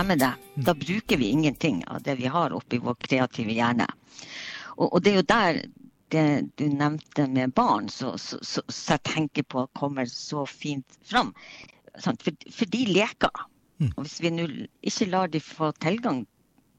Stemmer 0.00 0.16
det. 0.16 0.32
Da 0.54 0.72
bruker 0.74 1.16
vi 1.16 1.26
ingenting 1.28 1.84
av 1.86 2.02
det 2.02 2.14
vi 2.14 2.26
har 2.26 2.54
oppi 2.56 2.78
vår 2.80 2.94
kreative 3.04 3.52
hjerne. 3.52 3.84
Og, 4.78 4.86
og 4.86 5.02
det 5.04 5.10
er 5.10 5.18
jo 5.18 5.24
der 5.28 5.58
det 6.14 6.22
du 6.56 6.62
nevnte 6.72 7.26
med 7.28 7.52
barn, 7.52 7.90
så, 7.92 8.14
så, 8.16 8.38
så, 8.40 8.62
så 8.64 8.94
jeg 8.94 9.02
tenker 9.10 9.44
på 9.44 9.66
kommer 9.76 10.08
så 10.08 10.46
fint 10.48 10.96
fram. 11.04 11.34
For, 12.00 12.16
for 12.48 12.72
de 12.72 12.80
leker. 12.88 13.44
Mm. 13.76 13.90
Og 13.90 14.00
hvis 14.06 14.16
vi 14.24 14.32
nå 14.38 14.48
ikke 14.80 15.10
lar 15.12 15.28
de 15.36 15.44
få 15.44 15.68
tilgang 15.84 16.24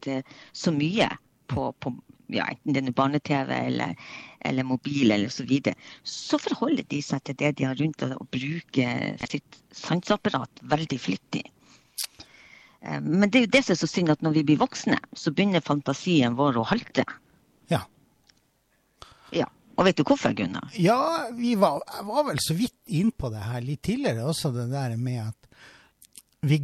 til 0.01 0.25
så 0.49 0.73
mye 0.73 1.11
på, 1.45 1.69
på 1.77 1.93
ja, 2.33 2.49
enten 2.49 2.73
det 2.73 2.87
er 2.87 2.99
barne-TV 3.03 3.55
eller, 3.59 3.95
eller 4.49 4.71
mobil 4.73 5.13
eller 5.13 5.29
så 5.29 5.45
videre, 5.45 5.77
så 6.01 6.41
forholder 6.41 6.89
de 6.89 7.05
seg 7.05 7.21
til 7.29 7.37
det 7.45 7.53
de 7.61 7.69
har 7.69 7.77
rundt 7.85 8.01
og 8.09 8.29
bruker 8.33 9.27
sitt 9.29 9.63
sanseapparat 9.85 10.65
veldig 10.73 11.05
flittig. 11.05 11.51
Eh, 12.81 13.01
men 13.01 13.29
det 13.29 13.39
er 13.39 13.45
jo 13.47 13.53
det 13.55 13.63
som 13.65 13.75
er 13.75 13.81
så 13.81 13.89
synd, 13.89 14.13
at 14.13 14.23
når 14.25 14.38
vi 14.39 14.45
blir 14.51 14.61
voksne, 14.61 15.00
så 15.17 15.33
begynner 15.33 15.63
fantasien 15.65 16.38
vår 16.39 16.61
å 16.61 16.67
halte. 16.71 17.05
Ja. 17.71 17.83
Ja. 19.35 19.47
Og 19.77 19.88
vet 19.88 19.97
du 19.97 20.05
hvorfor, 20.05 20.33
Gunnar? 20.38 20.71
Ja, 20.77 21.29
vi 21.38 21.55
var, 21.59 21.81
jeg 21.88 22.07
var 22.09 22.25
vel 22.27 22.41
så 22.43 22.57
vidt 22.57 22.77
innpå 22.91 23.31
det 23.33 23.45
her 23.47 23.63
litt 23.65 23.83
tidligere 23.88 24.27
også, 24.29 24.51
det 24.55 24.67
der 24.73 24.97
med 25.00 25.23
at 25.29 25.41
vi 26.45 26.59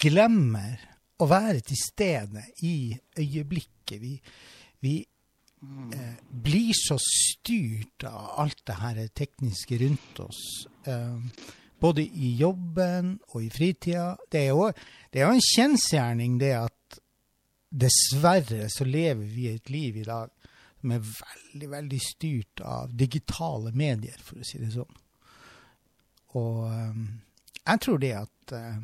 glemmer 0.00 0.80
å 1.20 1.28
være 1.28 1.60
til 1.66 1.78
stede 1.78 2.44
i 2.66 2.92
øyeblikket. 3.18 4.00
Vi, 4.00 4.14
vi 4.84 4.94
eh, 5.04 6.18
blir 6.30 6.72
så 6.76 6.96
styrt 7.02 8.06
av 8.08 8.40
alt 8.44 8.62
det 8.70 8.78
her 8.80 9.00
tekniske 9.20 9.80
rundt 9.82 10.22
oss. 10.24 10.42
Eh, 10.88 11.50
både 11.80 12.04
i 12.04 12.34
jobben 12.40 13.14
og 13.32 13.44
i 13.44 13.50
fritida. 13.52 14.12
Det 14.30 14.44
er 14.46 14.52
jo, 14.52 14.68
det 15.10 15.20
er 15.20 15.28
jo 15.28 15.38
en 15.38 15.48
kjensgjerning 15.48 16.38
det 16.40 16.52
at 16.58 17.00
dessverre 17.70 18.66
så 18.72 18.84
lever 18.84 19.26
vi 19.30 19.48
et 19.52 19.70
liv 19.70 20.00
i 20.00 20.06
dag 20.06 20.30
som 20.80 20.94
er 20.94 21.02
veldig, 21.04 21.68
veldig 21.70 22.00
styrt 22.02 22.62
av 22.64 22.94
digitale 22.96 23.72
medier, 23.76 24.16
for 24.24 24.40
å 24.40 24.46
si 24.48 24.60
det 24.62 24.70
sånn. 24.72 24.96
Og 26.40 26.62
um, 26.70 27.02
jeg 27.60 27.82
tror 27.84 28.00
det 28.00 28.14
at 28.16 28.54
uh, 28.56 28.80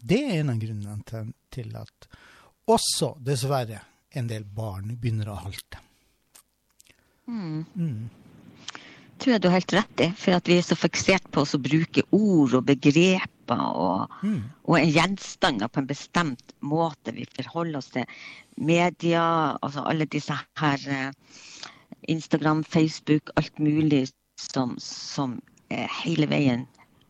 det 0.00 0.20
er 0.22 0.38
en 0.38 0.54
av 0.54 0.62
grunnene 0.62 1.22
til, 1.52 1.76
at 1.76 2.08
også, 2.68 3.14
dessverre, 3.24 3.82
en 4.16 4.28
del 4.30 4.46
barn 4.48 4.94
begynner 4.96 5.28
å 5.28 5.40
halte. 5.42 5.82
Mm. 7.28 8.08
Tror 9.18 9.34
jeg 9.34 9.42
du 9.42 9.48
har 9.48 9.58
helt 9.58 9.72
rett 9.76 10.00
i. 10.04 10.08
For 10.16 10.36
at 10.38 10.48
vi 10.48 10.58
er 10.58 10.66
så 10.66 10.76
fiksert 10.78 11.26
på 11.34 11.44
å 11.44 11.60
bruke 11.62 12.04
ord 12.14 12.54
og 12.60 12.64
begreper 12.68 13.34
og, 13.48 14.10
Mm. 14.22 14.42
og 14.68 14.74
en 14.78 14.90
gjenstander 14.92 15.68
på 15.72 15.80
en 15.80 15.86
bestemt 15.88 16.52
måte. 16.60 17.14
Vi 17.16 17.24
forholder 17.36 17.78
oss 17.78 17.90
til 17.94 18.04
media, 18.56 19.56
altså 19.62 19.84
alle 19.88 20.04
disse 20.04 20.34
her 20.58 20.78
eh, 20.88 21.12
Instagram, 22.08 22.64
Facebook, 22.64 23.30
alt 23.36 23.58
mulig 23.58 24.08
som, 24.36 24.76
som 24.78 25.40
eh, 25.70 25.88
hele 26.04 26.28
veien 26.28 26.66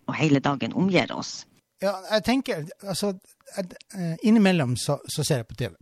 og 0.07 0.15
hele 0.15 0.41
dagen 0.41 0.73
omgir 0.73 1.11
oss. 1.12 1.45
Ja, 1.83 1.93
jeg 2.11 2.25
tenker 2.25 2.65
Altså, 2.83 3.12
eh, 3.59 4.17
innimellom 4.23 4.77
så, 4.77 4.99
så 5.09 5.25
ser 5.25 5.43
jeg 5.43 5.47
på 5.47 5.55
TV. 5.59 5.75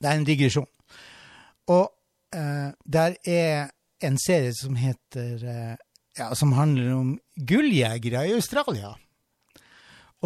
Det 0.00 0.08
er 0.08 0.14
en 0.18 0.24
digresjon. 0.28 0.68
Og 1.68 1.90
eh, 2.34 2.70
der 2.84 3.16
er 3.26 3.70
en 4.04 4.18
serie 4.20 4.54
som 4.56 4.78
heter 4.78 5.44
eh, 5.44 5.76
Ja, 6.18 6.32
som 6.34 6.52
handler 6.56 6.92
om 6.96 7.10
gulljegere 7.36 8.24
i 8.26 8.32
Australia. 8.34 8.96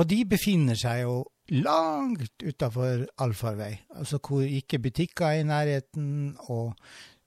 Og 0.00 0.06
de 0.08 0.22
befinner 0.24 0.78
seg 0.78 1.02
jo 1.02 1.18
langt 1.52 2.40
utafor 2.40 3.02
allfarvei, 3.20 3.74
altså 3.98 4.16
hvor 4.24 4.46
ikke 4.46 4.80
butikker 4.80 5.26
er 5.26 5.42
i 5.42 5.44
nærheten. 5.44 6.38
Og 6.48 6.72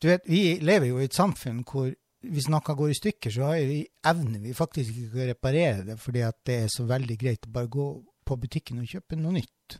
du 0.01 0.09
vet, 0.09 0.25
vi 0.25 0.57
lever 0.65 0.89
jo 0.89 0.97
i 0.97 1.05
et 1.05 1.17
samfunn 1.17 1.61
hvor 1.67 1.91
hvis 2.25 2.49
noe 2.49 2.75
går 2.77 2.89
i 2.89 2.97
stykker, 2.97 3.29
så 3.29 3.51
har 3.51 3.61
vi, 3.69 3.83
evner 4.07 4.41
vi 4.41 4.55
faktisk 4.57 4.97
ikke 4.97 5.21
å 5.21 5.29
reparere 5.29 5.83
det, 5.91 5.99
fordi 6.01 6.23
det 6.47 6.55
er 6.63 6.71
så 6.73 6.87
veldig 6.89 7.17
greit 7.21 7.45
å 7.45 7.53
bare 7.53 7.69
gå 7.69 7.89
på 8.25 8.37
butikken 8.41 8.81
og 8.81 8.89
kjøpe 8.89 9.19
noe 9.19 9.35
nytt. 9.37 9.77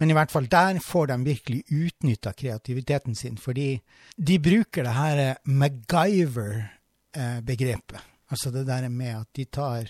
Men 0.00 0.10
i 0.10 0.14
hvert 0.16 0.32
fall 0.32 0.48
der 0.48 0.78
får 0.80 1.06
de 1.10 1.24
virkelig 1.26 1.64
utnytta 1.68 2.32
kreativiteten 2.32 3.14
sin, 3.14 3.38
fordi 3.38 3.80
de 4.16 4.38
bruker 4.40 4.82
det 4.86 4.94
her 4.96 5.36
MacGyver-begrepet. 5.44 8.00
Altså 8.30 8.50
det 8.54 8.66
der 8.66 8.88
med 8.88 9.20
at 9.20 9.36
de 9.36 9.44
tar 9.44 9.86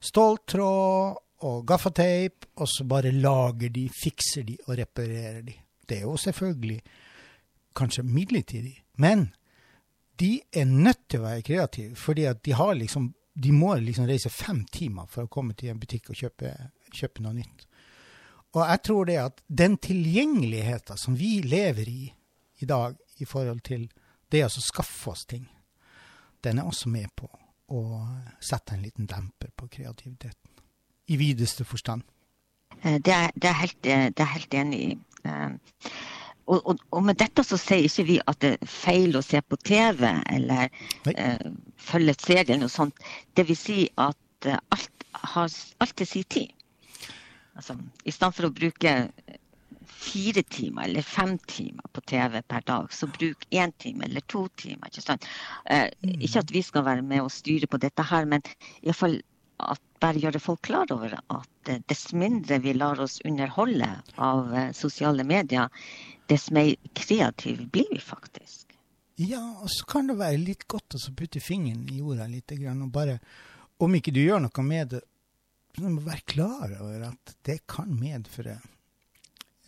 ståltråd 0.00 1.16
og 1.44 1.66
gaffateip, 1.66 2.46
og 2.56 2.68
så 2.68 2.84
bare 2.88 3.10
lager 3.12 3.68
de, 3.68 3.90
fikser 4.02 4.42
de 4.48 4.56
og 4.66 4.78
reparerer 4.78 5.42
de. 5.44 5.52
Det 5.88 5.96
er 5.98 6.02
jo 6.06 6.16
selvfølgelig 6.16 6.82
kanskje 7.76 8.02
midlertidig, 8.02 8.84
men 8.96 9.34
de 10.20 10.40
er 10.52 10.64
nødt 10.64 11.08
til 11.08 11.20
å 11.20 11.22
være 11.28 11.42
kreative, 11.42 11.96
fordi 11.96 12.24
at 12.28 12.44
de 12.44 12.52
har 12.52 12.74
liksom 12.74 13.14
de 13.40 13.52
må 13.54 13.74
liksom 13.78 14.08
reise 14.08 14.30
fem 14.32 14.64
timer 14.72 15.06
for 15.08 15.24
å 15.24 15.32
komme 15.32 15.54
til 15.56 15.70
en 15.72 15.80
butikk 15.80 16.10
og 16.12 16.18
kjøpe, 16.18 16.50
kjøpe 16.92 17.22
noe 17.24 17.34
nytt. 17.38 17.66
Og 18.52 18.64
jeg 18.66 18.82
tror 18.82 19.04
det 19.06 19.16
at 19.22 19.42
den 19.46 19.76
tilgjengeligheten 19.78 20.98
som 20.98 21.14
vi 21.18 21.40
lever 21.44 21.88
i 21.88 22.14
i 22.60 22.66
dag 22.66 22.96
i 23.22 23.24
forhold 23.24 23.60
til 23.64 23.86
det 24.32 24.42
å 24.44 24.50
skaffe 24.50 25.10
oss 25.10 25.24
ting, 25.26 25.46
den 26.44 26.58
er 26.58 26.66
også 26.68 26.88
med 26.90 27.08
på 27.16 27.28
å 27.70 27.82
sette 28.42 28.74
en 28.74 28.82
liten 28.82 29.06
demper 29.06 29.52
på 29.56 29.68
kreativiteten. 29.68 30.50
I 31.08 31.16
videste 31.16 31.64
forstand. 31.64 32.02
Eh, 32.82 32.98
Det 32.98 33.12
er, 33.14 33.30
det 33.34 33.48
er, 33.50 33.58
helt, 33.62 33.86
eh, 33.86 34.08
det 34.10 34.20
er 34.20 34.34
helt 34.34 34.54
enig 34.54 34.80
i. 34.80 34.98
Eh, 35.24 35.50
Og, 36.50 36.66
og, 36.66 36.78
og 36.90 37.02
med 37.06 37.14
dette 37.14 37.44
så 37.46 37.54
sier 37.60 37.84
ikke 37.86 38.04
vi 38.08 38.16
at 38.26 38.40
det 38.42 38.48
er 38.56 38.66
feil 38.66 39.14
å 39.14 39.22
se 39.22 39.38
på 39.40 39.56
TV 39.62 40.00
eller 40.26 40.64
eh, 41.14 41.44
følge 41.78 42.10
et 42.10 42.24
serie 42.24 42.42
eller 42.48 42.64
noe 42.64 42.72
sånt. 42.72 42.96
Det 43.36 43.44
vil 43.46 43.56
si 43.56 43.84
at 43.94 44.48
alt 44.50 45.04
har 45.14 45.52
alltid 45.78 46.08
sin 46.08 46.24
tid. 46.24 46.50
Altså, 47.58 47.76
I 48.04 48.12
stedet 48.14 48.36
for 48.36 48.48
å 48.48 48.54
bruke 48.54 48.92
fire 49.90 50.42
timer 50.42 50.88
eller 50.88 51.02
fem 51.02 51.38
timer 51.50 51.88
på 51.92 52.00
TV 52.00 52.42
per 52.46 52.62
dag, 52.66 52.92
så 52.94 53.08
bruk 53.10 53.46
én 53.50 53.72
time 53.78 54.06
eller 54.06 54.24
to 54.30 54.46
timer. 54.56 54.92
Ikke? 54.92 55.18
Eh, 55.66 55.88
Ikke 56.20 56.44
at 56.44 56.54
vi 56.54 56.62
skal 56.62 56.86
være 56.86 57.02
med 57.02 57.24
og 57.24 57.32
styre 57.34 57.68
på 57.70 57.80
dette 57.82 58.06
her, 58.12 58.28
men 58.28 58.44
iallfall 58.82 59.18
at 59.60 59.82
bare 60.00 60.22
gjøre 60.22 60.40
folk 60.40 60.62
klar 60.64 60.88
over 60.94 61.18
at 61.18 61.68
eh, 61.68 61.82
dess 61.90 62.12
mindre 62.16 62.60
vi 62.64 62.72
lar 62.76 63.00
oss 63.02 63.18
underholde 63.28 63.90
av 64.16 64.54
eh, 64.54 64.72
sosiale 64.76 65.26
medier, 65.26 65.68
dess 66.30 66.48
mer 66.54 66.72
kreative 66.96 67.66
blir 67.68 67.90
vi 67.92 68.00
faktisk. 68.00 68.70
Ja, 69.20 69.42
og 69.60 69.68
så 69.68 69.84
kan 69.84 70.08
det 70.08 70.16
være 70.16 70.40
litt 70.40 70.64
godt 70.70 70.96
å 70.96 71.00
putte 71.16 71.42
fingeren 71.44 71.84
i 71.92 71.98
jorda 72.00 72.24
litt, 72.30 72.48
grann, 72.56 72.86
og 72.86 72.92
bare 72.94 73.20
Om 73.80 73.94
ikke 73.96 74.12
du 74.12 74.18
gjør 74.20 74.42
noe 74.44 74.62
med 74.64 74.90
det, 74.92 74.98
må 75.78 76.02
være 76.04 76.26
klar 76.26 76.76
over 76.80 77.06
at 77.12 77.34
det 77.46 77.60
kan 77.70 77.94
medføre 77.94 78.58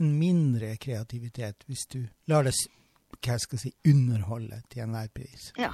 en 0.00 0.14
mindre 0.18 0.76
kreativitet 0.82 1.64
hvis 1.68 1.86
du 1.92 2.00
lar 2.30 2.48
det 2.48 2.56
hva 2.56 2.80
hva 3.22 3.36
jeg 3.36 3.44
skal 3.44 3.60
si, 3.60 3.70
underholde 3.86 4.62
til 4.72 4.82
enhver 4.82 5.12
pris. 5.14 5.52
Ja. 5.60 5.70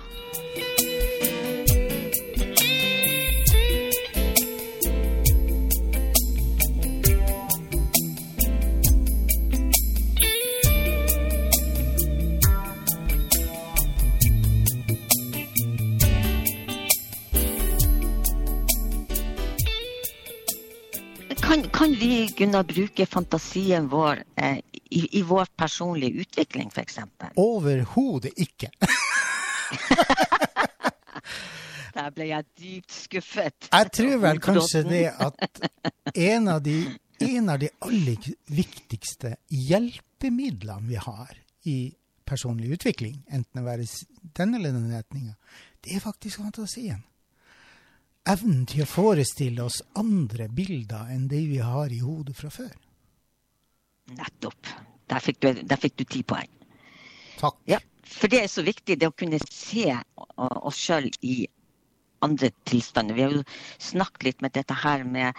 Gunnar, 22.38 22.62
bruke 22.62 23.06
fantasien 23.06 23.88
vår 23.90 24.22
eh, 24.36 24.58
i, 24.90 25.18
i 25.18 25.22
vår 25.26 25.44
personlige 25.56 26.20
utvikling, 26.22 26.68
f.eks.? 26.70 26.98
Overhodet 27.34 28.32
ikke. 28.38 28.70
Der 31.98 32.12
ble 32.14 32.28
jeg 32.28 32.46
dypt 32.60 32.94
skuffet. 32.94 33.68
Jeg 33.72 33.90
tror 33.98 34.20
vel 34.22 34.38
kanskje 34.44 34.84
det 34.86 35.02
at 35.18 35.58
en 36.14 36.46
av 36.52 36.62
de, 36.62 36.76
en 37.26 37.50
av 37.50 37.58
de 37.58 37.72
aller 37.82 38.30
viktigste 38.54 39.34
hjelpemidlene 39.50 40.86
vi 40.86 41.02
har 41.02 41.34
i 41.66 41.78
personlig 42.28 42.70
utvikling, 42.78 43.18
enten 43.26 43.58
det 43.58 43.66
være 43.66 43.88
den 44.38 44.54
eller 44.54 44.78
den 44.78 44.94
retninga, 44.94 45.34
det 45.82 45.96
er 45.96 46.06
faktisk 46.06 46.38
fantasien. 46.44 47.02
Evnen 48.28 48.66
til 48.68 48.82
å 48.84 48.88
forestille 48.88 49.64
oss 49.64 49.78
andre 49.96 50.50
bilder 50.52 51.08
enn 51.14 51.28
de 51.30 51.38
vi 51.48 51.62
har 51.64 51.92
i 51.94 52.02
hodet 52.04 52.34
fra 52.36 52.50
før. 52.52 52.74
Nettopp. 54.18 54.68
Der 55.08 55.24
fikk 55.24 55.38
du, 55.40 55.62
der 55.64 55.80
fikk 55.80 55.96
du 55.96 56.04
ti 56.04 56.20
poeng. 56.28 56.50
Takk. 57.40 57.56
Ja, 57.70 57.78
for 58.04 58.28
det 58.28 58.42
er 58.42 58.50
så 58.52 58.64
viktig 58.66 58.98
det 59.00 59.08
å 59.08 59.16
kunne 59.16 59.40
se 59.48 59.94
oss 60.36 60.80
sjøl 60.80 61.08
i 61.24 61.46
andre 62.24 62.50
tilstander. 62.68 63.16
Vi 63.16 63.24
har 63.24 63.36
jo 63.38 63.44
snakket 63.80 64.26
litt 64.26 64.44
med 64.44 64.52
dette 64.58 64.76
her 64.76 65.06
med 65.08 65.30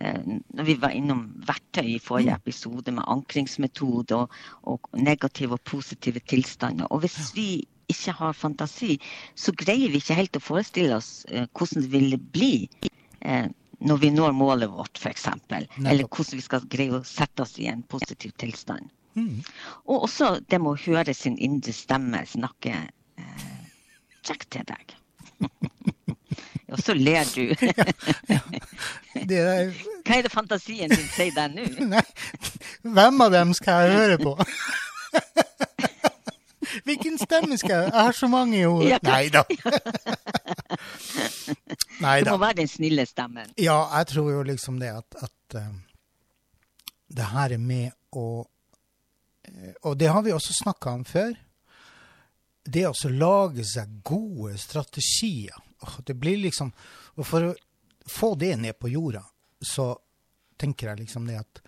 eh, 0.00 0.18
når 0.26 0.66
vi 0.66 0.76
var 0.82 0.96
innom 0.98 1.26
verktøy 1.46 1.92
i 1.92 2.02
forrige 2.02 2.40
episode 2.42 2.94
med 2.96 3.06
ankringsmetode 3.06 4.18
og, 4.18 4.34
og 4.66 4.90
negative 4.98 5.60
og 5.60 5.62
positive 5.68 6.24
tilstander. 6.26 6.90
Og 6.90 7.04
hvis 7.04 7.36
vi 7.36 7.48
ikke 7.92 8.14
har 8.18 8.36
fantasi, 8.36 8.96
så 9.34 9.54
greier 9.56 9.92
vi 9.92 10.00
ikke 10.02 10.18
helt 10.18 10.38
å 10.38 10.42
forestille 10.42 10.96
oss 10.98 11.10
eh, 11.28 11.48
hvordan 11.52 11.84
det 11.84 11.92
vil 11.92 12.16
bli 12.34 12.54
eh, 13.20 13.48
når 13.82 13.98
vi 13.98 14.10
når 14.14 14.34
målet 14.38 14.70
vårt, 14.70 14.98
f.eks. 14.98 15.28
Eller 15.82 16.06
hvordan 16.06 16.38
vi 16.38 16.44
skal 16.44 16.66
greie 16.70 16.98
å 17.00 17.04
sette 17.06 17.42
oss 17.42 17.56
i 17.58 17.66
en 17.70 17.82
positiv 17.82 18.34
tilstand. 18.38 18.90
Mm. 19.18 19.42
Og 19.90 20.06
også 20.06 20.36
det 20.48 20.60
med 20.62 20.72
å 20.72 20.82
høre 20.86 21.14
sin 21.16 21.36
indre 21.42 21.74
stemme 21.76 22.22
snakke 22.28 22.72
eh, 22.72 23.56
kjekt 24.22 24.52
til 24.54 24.68
deg. 24.70 24.94
Og 26.72 26.80
så 26.80 26.94
ler 26.96 27.28
du. 27.34 27.52
Er, 29.12 29.74
Hva 30.06 30.16
er 30.16 30.24
det 30.24 30.32
fantasien 30.32 30.88
din 30.88 31.08
sier 31.12 31.34
der 31.36 31.50
nå? 31.52 32.00
Hvem 32.82 33.20
av 33.26 33.34
dem 33.34 33.52
skal 33.56 33.84
jeg 33.84 33.98
høre 33.98 34.16
på? 34.22 34.32
Hvilken 36.86 37.18
stemme 37.20 37.58
skal 37.60 37.74
jeg 37.76 37.90
Jeg 37.92 38.06
har 38.08 38.16
så 38.16 38.28
mange 38.30 38.58
i 38.58 38.64
hodet. 38.64 39.02
Nei 39.06 39.28
da. 39.32 39.42
Nei 42.02 42.18
da. 42.24 42.32
må 42.32 42.40
være 42.42 42.60
den 42.62 42.70
snille 42.70 43.06
stemmen. 43.06 43.52
Ja, 43.60 43.78
jeg 43.98 44.10
tror 44.14 44.30
jo 44.32 44.42
liksom 44.46 44.80
det 44.82 44.92
at, 44.94 45.18
at 45.22 45.58
uh, 45.58 45.72
det 47.12 47.30
her 47.32 47.56
er 47.56 47.62
med 47.62 47.92
å 48.16 48.26
uh, 48.42 49.72
Og 49.88 49.98
det 50.00 50.10
har 50.12 50.22
vi 50.24 50.34
også 50.34 50.56
snakka 50.62 50.96
om 50.98 51.04
før. 51.08 51.34
Det 52.62 52.86
å 52.88 52.94
lage 53.10 53.66
seg 53.66 54.00
gode 54.06 54.56
strategier. 54.60 55.58
Åh, 55.82 55.98
Det 56.06 56.14
blir 56.14 56.38
liksom 56.44 56.72
Og 57.16 57.26
for 57.26 57.50
å 57.50 57.54
få 58.08 58.34
det 58.34 58.56
ned 58.58 58.78
på 58.82 58.90
jorda, 58.90 59.22
så 59.62 59.92
tenker 60.58 60.88
jeg 60.90 61.04
liksom 61.04 61.26
det 61.28 61.36
at 61.38 61.60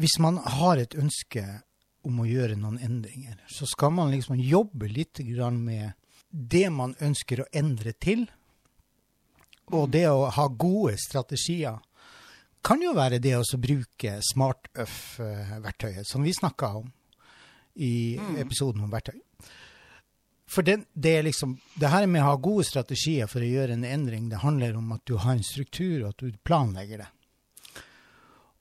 hvis 0.00 0.18
man 0.20 0.36
har 0.40 0.80
et 0.80 0.94
ønske 0.96 1.44
om 2.06 2.20
å 2.22 2.28
gjøre 2.28 2.56
noen 2.56 2.78
endringer, 2.80 3.40
så 3.48 3.68
skal 3.68 3.92
man 3.92 4.12
liksom 4.12 4.40
jobbe 4.40 4.88
litt 4.88 5.20
grann 5.26 5.60
med 5.64 5.92
det 6.30 6.68
man 6.72 6.94
ønsker 7.02 7.42
å 7.42 7.50
endre 7.52 7.92
til. 7.92 8.26
Og 9.74 9.90
det 9.92 10.06
å 10.10 10.30
ha 10.32 10.46
gode 10.48 10.96
strategier 10.98 11.78
kan 12.64 12.82
jo 12.82 12.92
være 12.96 13.20
det 13.22 13.36
å 13.38 13.44
så 13.46 13.58
bruke 13.60 14.18
SmartUff-verktøyet, 14.32 16.08
som 16.08 16.24
vi 16.24 16.34
snakka 16.36 16.74
om 16.80 16.90
i 17.80 18.18
episoden 18.40 18.84
om 18.84 18.92
verktøy. 18.92 19.20
For 20.50 20.66
det, 20.66 20.80
det 20.92 21.12
er 21.16 21.24
liksom, 21.28 21.54
det 21.78 21.92
her 21.92 22.08
med 22.10 22.24
å 22.24 22.32
ha 22.32 22.38
gode 22.42 22.66
strategier 22.66 23.30
for 23.30 23.44
å 23.44 23.48
gjøre 23.48 23.76
en 23.76 23.86
endring, 23.86 24.26
det 24.28 24.42
handler 24.42 24.76
om 24.80 24.90
at 24.96 25.04
du 25.06 25.14
har 25.22 25.36
en 25.36 25.46
struktur, 25.46 26.02
og 26.02 26.08
at 26.10 26.24
du 26.24 26.38
planlegger 26.42 27.04
det. 27.04 27.10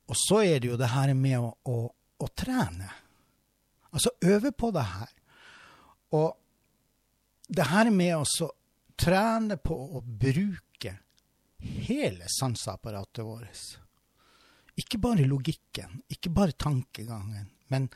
Og 0.09 0.17
så 0.17 0.43
er 0.45 0.61
det 0.61 0.69
jo 0.69 0.77
det 0.77 0.91
her 0.93 1.13
med 1.17 1.41
å, 1.41 1.49
å, 1.69 1.79
å 1.89 2.29
trene. 2.37 2.91
Altså 3.91 4.11
øve 4.21 4.51
på 4.51 4.71
det 4.71 4.85
her. 4.85 5.11
Og 6.17 6.37
det 7.49 7.67
her 7.69 7.89
med 7.93 8.15
å 8.19 8.49
trene 8.99 9.57
på 9.57 9.75
å 9.97 10.01
bruke 10.03 10.95
hele 11.59 12.27
sanseapparatet 12.29 13.25
vårt. 13.25 13.63
Ikke 14.79 14.99
bare 15.01 15.27
logikken, 15.27 16.01
ikke 16.07 16.31
bare 16.31 16.55
tankegangen, 16.55 17.49
men 17.67 17.89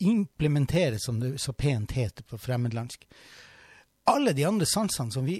implementere, 0.00 0.98
som 0.98 1.20
det 1.20 1.36
så 1.38 1.52
pent 1.52 1.92
heter 1.92 2.24
på 2.26 2.38
fremmedlandsk. 2.40 3.04
Alle 4.10 4.32
de 4.32 4.46
andre 4.48 4.66
sansene 4.66 5.12
som 5.12 5.26
vi 5.28 5.36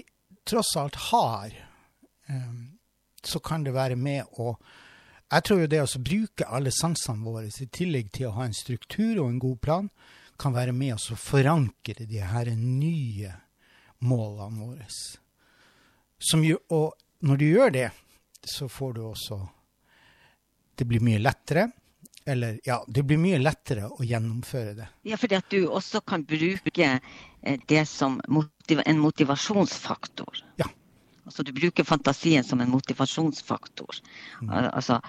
tross 0.47 0.75
alt 0.77 0.95
har, 1.09 1.51
eh, 2.27 2.53
så 3.23 3.39
kan 3.39 3.63
det 3.63 3.73
være 3.73 3.95
med 3.95 4.25
å 4.39 4.55
Jeg 5.31 5.45
tror 5.47 5.61
jo 5.61 5.69
det 5.71 5.79
å 5.79 6.01
bruke 6.03 6.47
alle 6.51 6.73
sansene 6.75 7.23
våre 7.23 7.47
i 7.47 7.67
tillegg 7.71 8.11
til 8.11 8.27
å 8.27 8.35
ha 8.35 8.47
en 8.47 8.55
struktur 8.55 9.21
og 9.21 9.29
en 9.29 9.39
god 9.39 9.61
plan, 9.63 9.87
kan 10.41 10.55
være 10.55 10.73
med 10.75 10.95
oss 10.95 11.11
å 11.13 11.19
forankre 11.19 12.07
de 12.09 12.19
her 12.25 12.49
nye 12.57 13.31
målene 14.03 14.65
våre. 14.65 14.87
Som 16.19 16.43
jo, 16.43 16.57
og 16.73 16.97
når 17.23 17.39
du 17.39 17.45
gjør 17.45 17.75
det, 17.77 17.89
så 18.43 18.67
får 18.69 18.93
du 18.97 19.03
også 19.05 19.39
Det 20.75 20.87
blir 20.89 21.03
mye 21.03 21.19
lettere. 21.21 21.67
Eller 22.25 22.59
ja, 22.65 22.79
det 22.87 23.03
blir 23.05 23.19
mye 23.21 23.37
lettere 23.37 23.85
å 23.85 24.05
gjennomføre 24.05 24.73
det. 24.73 24.87
Ja, 25.05 25.17
fordi 25.17 25.37
at 25.37 25.49
du 25.51 25.67
også 25.67 26.01
kan 26.01 26.23
bruke 26.25 26.87
eh, 26.87 27.59
det 27.69 27.83
som 27.89 28.17
motiv 28.27 28.81
en 28.85 29.01
motivasjonsfaktor. 29.01 30.41
Ja. 30.57 30.65
Altså 31.31 31.47
du 31.47 31.53
bruker 31.55 31.87
fantasien 31.87 32.43
som 32.43 32.61
en 32.61 32.69
motivasjonsfaktor. 32.69 34.01
Mm. 34.41 34.51
Altså 34.73 34.99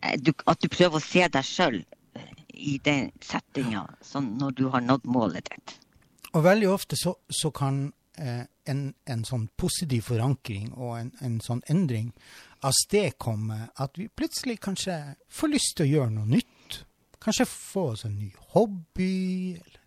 eh, 0.00 0.14
du, 0.22 0.32
at 0.46 0.62
du 0.62 0.70
prøver 0.70 1.00
å 1.00 1.04
se 1.04 1.26
deg 1.26 1.48
sjøl 1.48 1.82
i 2.52 2.76
den 2.84 3.10
settinga 3.24 3.86
sånn 4.04 4.36
når 4.40 4.54
du 4.58 4.68
har 4.72 4.84
nådd 4.84 5.08
målet 5.10 5.50
ditt. 5.50 5.74
Og 6.32 6.44
veldig 6.46 6.70
ofte 6.70 6.96
så, 6.96 7.14
så 7.28 7.50
kan 7.54 7.84
eh, 8.16 8.44
en, 8.70 8.82
en 9.10 9.24
sånn 9.26 9.48
positiv 9.58 10.06
forankring 10.08 10.70
og 10.72 10.94
en, 11.00 11.12
en 11.24 11.40
sånn 11.44 11.64
endring 11.72 12.12
avstedkomme 12.62 13.58
at 13.82 13.98
vi 13.98 14.08
plutselig 14.08 14.60
kanskje 14.62 14.96
får 15.32 15.52
lyst 15.52 15.76
til 15.76 15.88
å 15.88 15.92
gjøre 15.96 16.14
noe 16.14 16.30
nytt. 16.30 16.82
Kanskje 17.22 17.48
få 17.48 17.88
oss 17.92 18.06
en 18.06 18.18
ny 18.18 18.32
hobby, 18.54 19.58
eller 19.58 19.80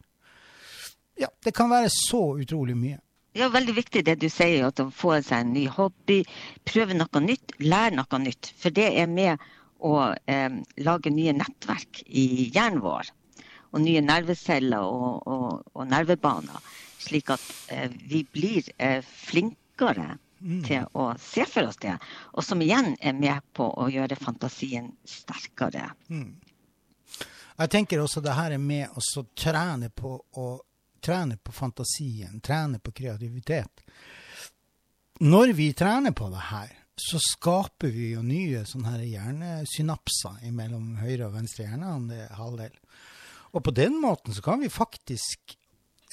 Ja, 1.16 1.30
det 1.46 1.54
kan 1.56 1.70
være 1.72 1.88
så 1.94 2.36
utrolig 2.44 2.76
mye. 2.76 3.00
Ja, 3.36 3.50
veldig 3.52 3.74
viktig 3.76 4.06
det 4.08 4.16
du 4.22 4.30
sier, 4.32 4.64
at 4.70 4.80
å 4.80 4.88
få 4.96 5.18
seg 5.20 5.44
en 5.44 5.54
ny 5.58 5.66
hobby, 5.68 6.22
prøve 6.64 6.96
noe 6.96 7.22
nytt, 7.24 7.58
lære 7.60 7.98
noe 7.98 8.20
nytt. 8.24 8.54
For 8.56 8.72
det 8.72 8.88
er 9.02 9.10
med 9.12 9.42
å 9.84 10.14
eh, 10.32 10.62
lage 10.88 11.12
nye 11.12 11.34
nettverk 11.36 12.00
i 12.08 12.26
hjernen 12.56 12.80
vår. 12.86 13.10
Og 13.76 13.84
nye 13.84 14.00
nerveceller 14.06 14.88
og, 14.88 15.28
og, 15.28 15.66
og 15.76 15.90
nervebaner. 15.92 16.70
Slik 17.04 17.34
at 17.36 17.44
eh, 17.76 17.92
vi 18.08 18.22
blir 18.24 18.70
eh, 18.78 19.02
flinkere 19.04 20.14
til 20.64 20.88
å 20.94 21.10
se 21.20 21.44
for 21.50 21.68
oss 21.68 21.80
det. 21.82 21.96
Og 22.38 22.44
som 22.46 22.62
igjen 22.64 22.94
er 23.02 23.16
med 23.18 23.44
på 23.56 23.68
å 23.68 23.90
gjøre 23.92 24.18
fantasien 24.20 24.92
sterkere. 25.04 25.90
Jeg 27.56 27.72
tenker 27.72 28.04
også 28.04 28.24
det 28.24 28.36
her 28.36 28.56
er 28.56 28.64
med 28.64 28.96
å 28.96 29.26
trene 29.36 29.90
på 29.96 30.16
å 30.40 30.48
trene 31.06 31.38
på 31.38 31.54
fantasien, 31.56 32.40
trene 32.44 32.82
på 32.82 32.94
kreativitet. 32.96 33.86
Når 35.24 35.54
vi 35.56 35.70
trener 35.78 36.12
på 36.12 36.30
det 36.34 36.48
her, 36.50 36.72
så 36.96 37.20
skaper 37.20 37.92
vi 37.92 38.14
jo 38.14 38.24
nye 38.24 38.64
sånne 38.68 38.96
her 38.96 39.04
hjernesynapser 39.04 40.42
mellom 40.56 40.96
høyre 41.02 41.28
og 41.28 41.36
venstre 41.36 41.68
hjerne, 41.68 42.28
halvdel. 42.36 42.74
Og 43.56 43.64
på 43.64 43.72
den 43.76 44.00
måten 44.02 44.36
så 44.36 44.44
kan 44.44 44.62
vi 44.64 44.72
faktisk 44.72 45.58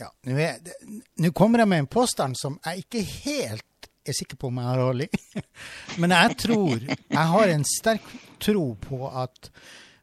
ja, 0.00 0.08
nå 0.24 1.30
kommer 1.36 1.62
jeg 1.62 1.68
med 1.68 1.82
en 1.84 1.90
påstand 1.90 2.38
som 2.40 2.56
jeg 2.64 2.86
ikke 2.86 3.02
helt 3.04 3.88
er 4.08 4.16
sikker 4.16 4.38
på 4.40 4.48
om 4.48 4.58
jeg 4.58 4.66
har 4.66 4.82
hold 4.82 5.04
i. 5.04 5.08
Men 6.02 6.14
jeg 6.16 6.36
tror 6.42 6.86
Jeg 6.88 7.26
har 7.34 7.52
en 7.52 7.64
sterk 7.68 8.08
tro 8.42 8.64
på 8.80 9.04
at 9.10 9.50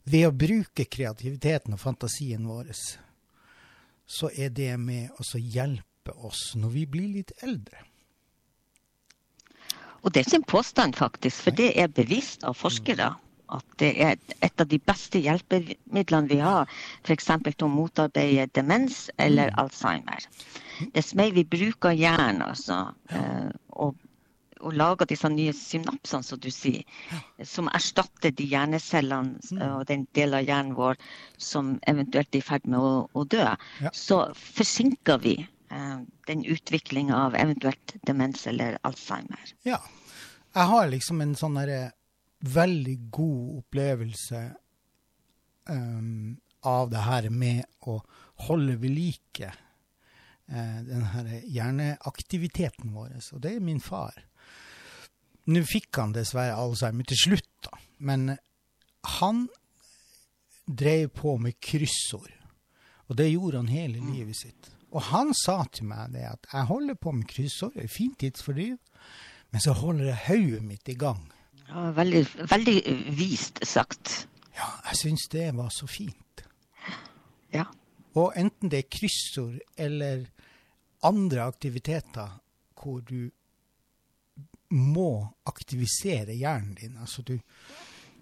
ved 0.10 0.30
å 0.30 0.36
bruke 0.36 0.86
kreativiteten 0.90 1.76
og 1.76 1.82
fantasien 1.82 2.46
vår, 2.48 2.72
så 4.10 4.32
er 4.34 4.50
det 4.50 4.74
med 4.82 5.14
å 5.22 5.26
hjelpe 5.38 6.16
oss 6.26 6.56
når 6.58 6.74
vi 6.74 6.86
blir 6.90 7.16
litt 7.20 7.34
eldre. 7.46 7.86
Og 10.02 10.12
det 10.12 10.22
er 10.22 10.28
ikke 10.28 10.40
en 10.40 10.52
påstand, 10.54 10.96
faktisk, 10.96 11.44
for 11.46 11.56
det 11.56 11.74
er 11.78 11.92
bevist 11.92 12.46
av 12.48 12.58
forskere 12.58 13.12
at 13.50 13.66
det 13.82 13.90
er 14.02 14.18
et 14.46 14.62
av 14.62 14.68
de 14.70 14.80
beste 14.80 15.22
hjelpemidlene 15.22 16.30
vi 16.30 16.40
har, 16.42 16.70
f.eks. 17.04 17.32
til 17.46 17.66
å 17.66 17.72
motarbeide 17.74 18.50
demens 18.54 19.08
eller 19.18 19.54
Alzheimer. 19.60 20.26
Dess 20.96 21.16
mer 21.18 21.34
vi 21.36 21.44
bruker 21.44 21.96
hjernen, 21.98 22.44
altså, 22.46 22.94
eh, 23.10 23.50
og, 23.74 23.98
og 24.60 24.74
lager 24.76 25.08
disse 25.10 25.30
nye 25.32 25.54
synapsene, 25.56 26.24
som 26.26 26.40
du 26.42 26.50
sier, 26.52 26.84
som 27.48 27.70
erstatter 27.74 28.34
de 28.36 28.48
hjernecellene 28.52 29.40
eh, 29.60 29.76
og 29.78 29.86
den 29.90 30.08
delen 30.18 30.40
av 30.42 30.48
hjernen 30.48 30.76
vår 30.78 31.00
som 31.38 31.78
eventuelt 31.88 32.34
er 32.36 32.42
i 32.42 32.46
ferd 32.46 32.68
med 32.68 32.80
å, 32.80 32.92
å 33.14 33.24
dø, 33.24 33.46
Ja. 33.80 33.92
så 33.96 34.20
forsinker 34.36 35.22
vi 35.24 35.38
eh, 35.72 36.00
den 36.28 36.44
utviklinga 36.46 37.16
av 37.28 37.38
eventuelt 37.40 37.96
demens 38.08 38.46
eller 38.48 38.78
Alzheimer. 38.84 39.56
Ja. 39.68 39.80
Jeg 40.56 40.66
har 40.66 40.88
liksom 40.90 41.22
en 41.22 41.36
sånn 41.38 41.58
derre 41.60 41.92
veldig 42.42 42.96
god 43.14 43.58
opplevelse 43.60 44.40
um, 45.70 46.38
av 46.66 46.90
det 46.90 47.04
her 47.06 47.28
med 47.30 47.66
å 47.88 48.00
holde 48.48 48.78
ved 48.82 48.96
like 48.96 49.52
eh, 49.52 50.80
den 50.88 51.06
her 51.14 51.30
hjerneaktiviteten 51.44 52.94
vår. 52.96 53.14
Og 53.36 53.44
det 53.44 53.54
er 53.56 53.64
min 53.64 53.80
far. 53.84 54.18
Nå 55.50 55.64
fikk 55.66 55.98
han 55.98 56.14
dessverre 56.14 56.58
Alzheimer 56.60 57.08
til 57.10 57.18
slutt, 57.18 57.50
da. 57.66 57.80
Men 58.06 58.36
han 59.20 59.48
drev 60.70 61.10
på 61.18 61.38
med 61.42 61.58
kryssord. 61.64 62.32
Og 63.10 63.18
det 63.18 63.32
gjorde 63.32 63.64
han 63.64 63.72
hele 63.72 64.04
livet 64.12 64.38
sitt. 64.38 64.70
Og 64.94 65.02
han 65.10 65.34
sa 65.38 65.64
til 65.74 65.90
meg 65.90 66.14
det 66.14 66.26
at 66.30 66.48
jeg 66.52 66.70
holder 66.70 66.98
på 66.98 67.14
med 67.18 67.28
kryssord, 67.30 67.74
det 67.78 67.86
er 67.86 67.94
fint 67.94 68.18
tidsfordriv, 68.22 68.78
men 69.50 69.62
så 69.62 69.74
holder 69.78 70.12
jeg 70.12 70.24
hodet 70.28 70.64
mitt 70.66 70.90
i 70.90 70.98
gang. 70.98 71.22
Ja, 71.70 71.90
veldig, 71.98 72.24
veldig 72.50 72.78
vist 73.18 73.62
sagt. 73.66 74.28
Ja, 74.58 74.70
jeg 74.90 75.02
syns 75.02 75.28
det 75.34 75.48
var 75.58 75.70
så 75.74 75.90
fint. 75.90 76.46
Ja. 77.54 77.66
Og 78.18 78.34
enten 78.38 78.70
det 78.70 78.84
er 78.84 78.92
kryssord 78.94 79.60
eller 79.78 80.26
andre 81.06 81.46
aktiviteter 81.46 82.40
hvor 82.80 83.02
du 83.06 83.30
må 84.76 85.12
aktivisere 85.50 86.36
hjernen 86.38 86.76
din, 86.78 86.98
altså 87.02 87.24
du, 87.26 87.36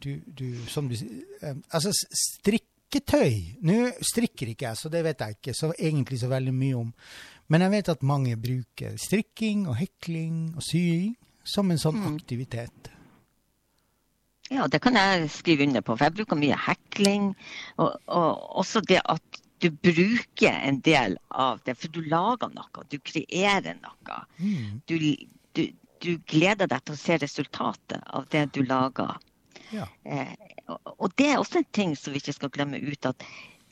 du, 0.03 0.17
du 0.25 0.47
som 0.71 0.87
du 0.87 0.95
sier, 0.95 1.57
Altså 1.73 1.91
strikketøy 1.91 3.63
Nå 3.67 3.79
strikker 4.05 4.53
ikke 4.53 4.69
jeg, 4.69 4.79
så 4.79 4.91
det 4.93 5.03
vet 5.05 5.23
jeg 5.23 5.39
ikke 5.39 5.55
så 5.57 5.73
egentlig 5.75 6.21
så 6.21 6.29
veldig 6.31 6.53
mye 6.55 6.83
om. 6.85 6.91
Men 7.51 7.65
jeg 7.65 7.75
vet 7.77 7.89
at 7.95 8.05
mange 8.07 8.35
bruker 8.39 8.95
strikking 8.99 9.65
og 9.67 9.75
hekling 9.79 10.53
og 10.55 10.63
sying 10.63 11.15
som 11.47 11.71
en 11.71 11.79
sånn 11.79 11.99
aktivitet. 12.13 12.91
Ja, 14.51 14.67
det 14.71 14.79
kan 14.83 14.95
jeg 14.95 15.27
skrive 15.31 15.67
under 15.67 15.83
på. 15.83 15.95
For 15.95 16.07
jeg 16.07 16.15
bruker 16.21 16.39
mye 16.39 16.57
hekling. 16.67 17.33
Og, 17.83 17.95
og 18.07 18.59
også 18.63 18.81
det 18.87 19.01
at 19.03 19.41
du 19.63 19.71
bruker 19.71 20.53
en 20.53 20.79
del 20.85 21.17
av 21.31 21.59
det. 21.65 21.75
For 21.79 21.91
du 21.91 22.01
lager 22.07 22.51
noe, 22.53 22.85
du 22.91 22.99
kreerer 23.03 23.79
noe. 23.81 24.19
Mm. 24.39 24.83
Du, 24.87 24.95
du, 26.03 26.17
gleder 26.29 26.69
deg 26.69 26.83
til 26.85 26.95
å 26.95 27.01
se 27.01 27.17
resultatet 27.21 28.03
av 28.07 28.27
det 28.33 28.47
du 28.55 28.63
lager. 28.67 29.17
Ja. 29.73 29.87
Eh, 30.03 30.33
og 30.67 31.11
det 31.19 31.31
er 31.31 31.41
også 31.41 31.61
en 31.61 31.69
ting 31.75 31.95
som 31.99 32.15
vi 32.15 32.21
ikke 32.21 32.35
skal 32.35 32.53
glemme 32.53 32.79
ut, 32.81 33.05
at 33.07 33.23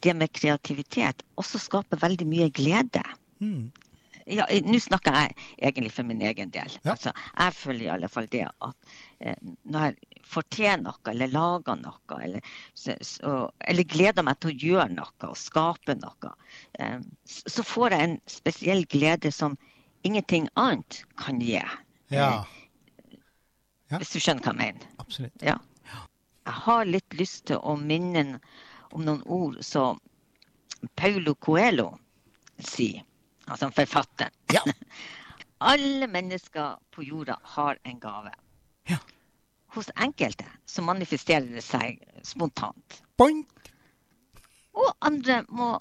det 0.04 0.14
med 0.16 0.34
kreativitet 0.36 1.24
også 1.40 1.60
skaper 1.62 2.02
veldig 2.02 2.28
mye 2.30 2.52
glede. 2.54 3.04
Mm. 3.40 3.72
Ja, 4.26 4.48
Nå 4.66 4.80
snakker 4.82 5.14
jeg 5.14 5.34
egentlig 5.60 5.92
for 5.94 6.08
min 6.08 6.24
egen 6.26 6.50
del. 6.54 6.72
Ja. 6.82 6.96
Altså, 6.96 7.12
jeg 7.38 7.54
føler 7.54 7.86
i 7.86 7.92
alle 7.94 8.10
fall 8.10 8.28
det 8.34 8.42
at 8.50 8.96
eh, 9.22 9.38
når 9.70 9.86
jeg 9.92 10.24
får 10.26 10.48
til 10.56 10.82
noe, 10.82 10.98
eller 11.12 11.34
lager 11.34 11.78
noe, 11.78 12.18
eller, 12.18 12.56
så, 12.74 12.96
så, 13.06 13.36
eller 13.70 13.86
gleder 13.86 14.26
meg 14.26 14.40
til 14.42 14.50
å 14.50 14.58
gjøre 14.66 14.88
noe 14.96 15.30
og 15.30 15.38
skape 15.38 15.98
noe, 16.02 16.34
eh, 16.82 16.98
så 17.30 17.66
får 17.66 17.94
jeg 17.94 18.10
en 18.10 18.18
spesiell 18.38 18.86
glede 18.90 19.34
som 19.36 19.60
ingenting 20.06 20.50
annet 20.58 21.04
kan 21.22 21.42
gi. 21.42 21.62
Ja, 22.10 22.46
Ja. 23.92 24.00
Hvis 24.02 24.16
du 24.16 24.20
skjønner 24.20 24.42
hva 24.42 24.52
jeg 24.54 24.58
mener. 24.58 24.88
absolutt. 24.98 25.42
Ja. 25.46 25.60
Jeg 26.46 26.54
har 26.66 26.86
litt 26.86 27.14
lyst 27.14 27.46
til 27.50 27.58
å 27.62 27.76
minne 27.78 28.40
om 28.92 29.04
noen 29.06 29.22
ord 29.26 29.60
som 29.66 30.00
Paulo 30.98 31.36
Coelho 31.36 31.92
sier, 32.60 33.04
altså 33.48 33.70
forfatteren. 33.74 34.34
Ja. 34.54 34.62
Alle 35.72 36.08
mennesker 36.12 36.76
på 36.92 37.04
jorda 37.06 37.38
har 37.56 37.78
en 37.84 38.00
gave. 38.00 38.32
Ja. 38.90 38.98
Hos 39.76 39.90
enkelte 39.96 40.46
så 40.66 40.82
manifesterer 40.86 41.48
det 41.54 41.64
seg 41.66 42.02
spontant. 42.26 43.02
Boink. 43.18 43.48
Og 44.76 44.92
andre 45.02 45.44
må, 45.50 45.76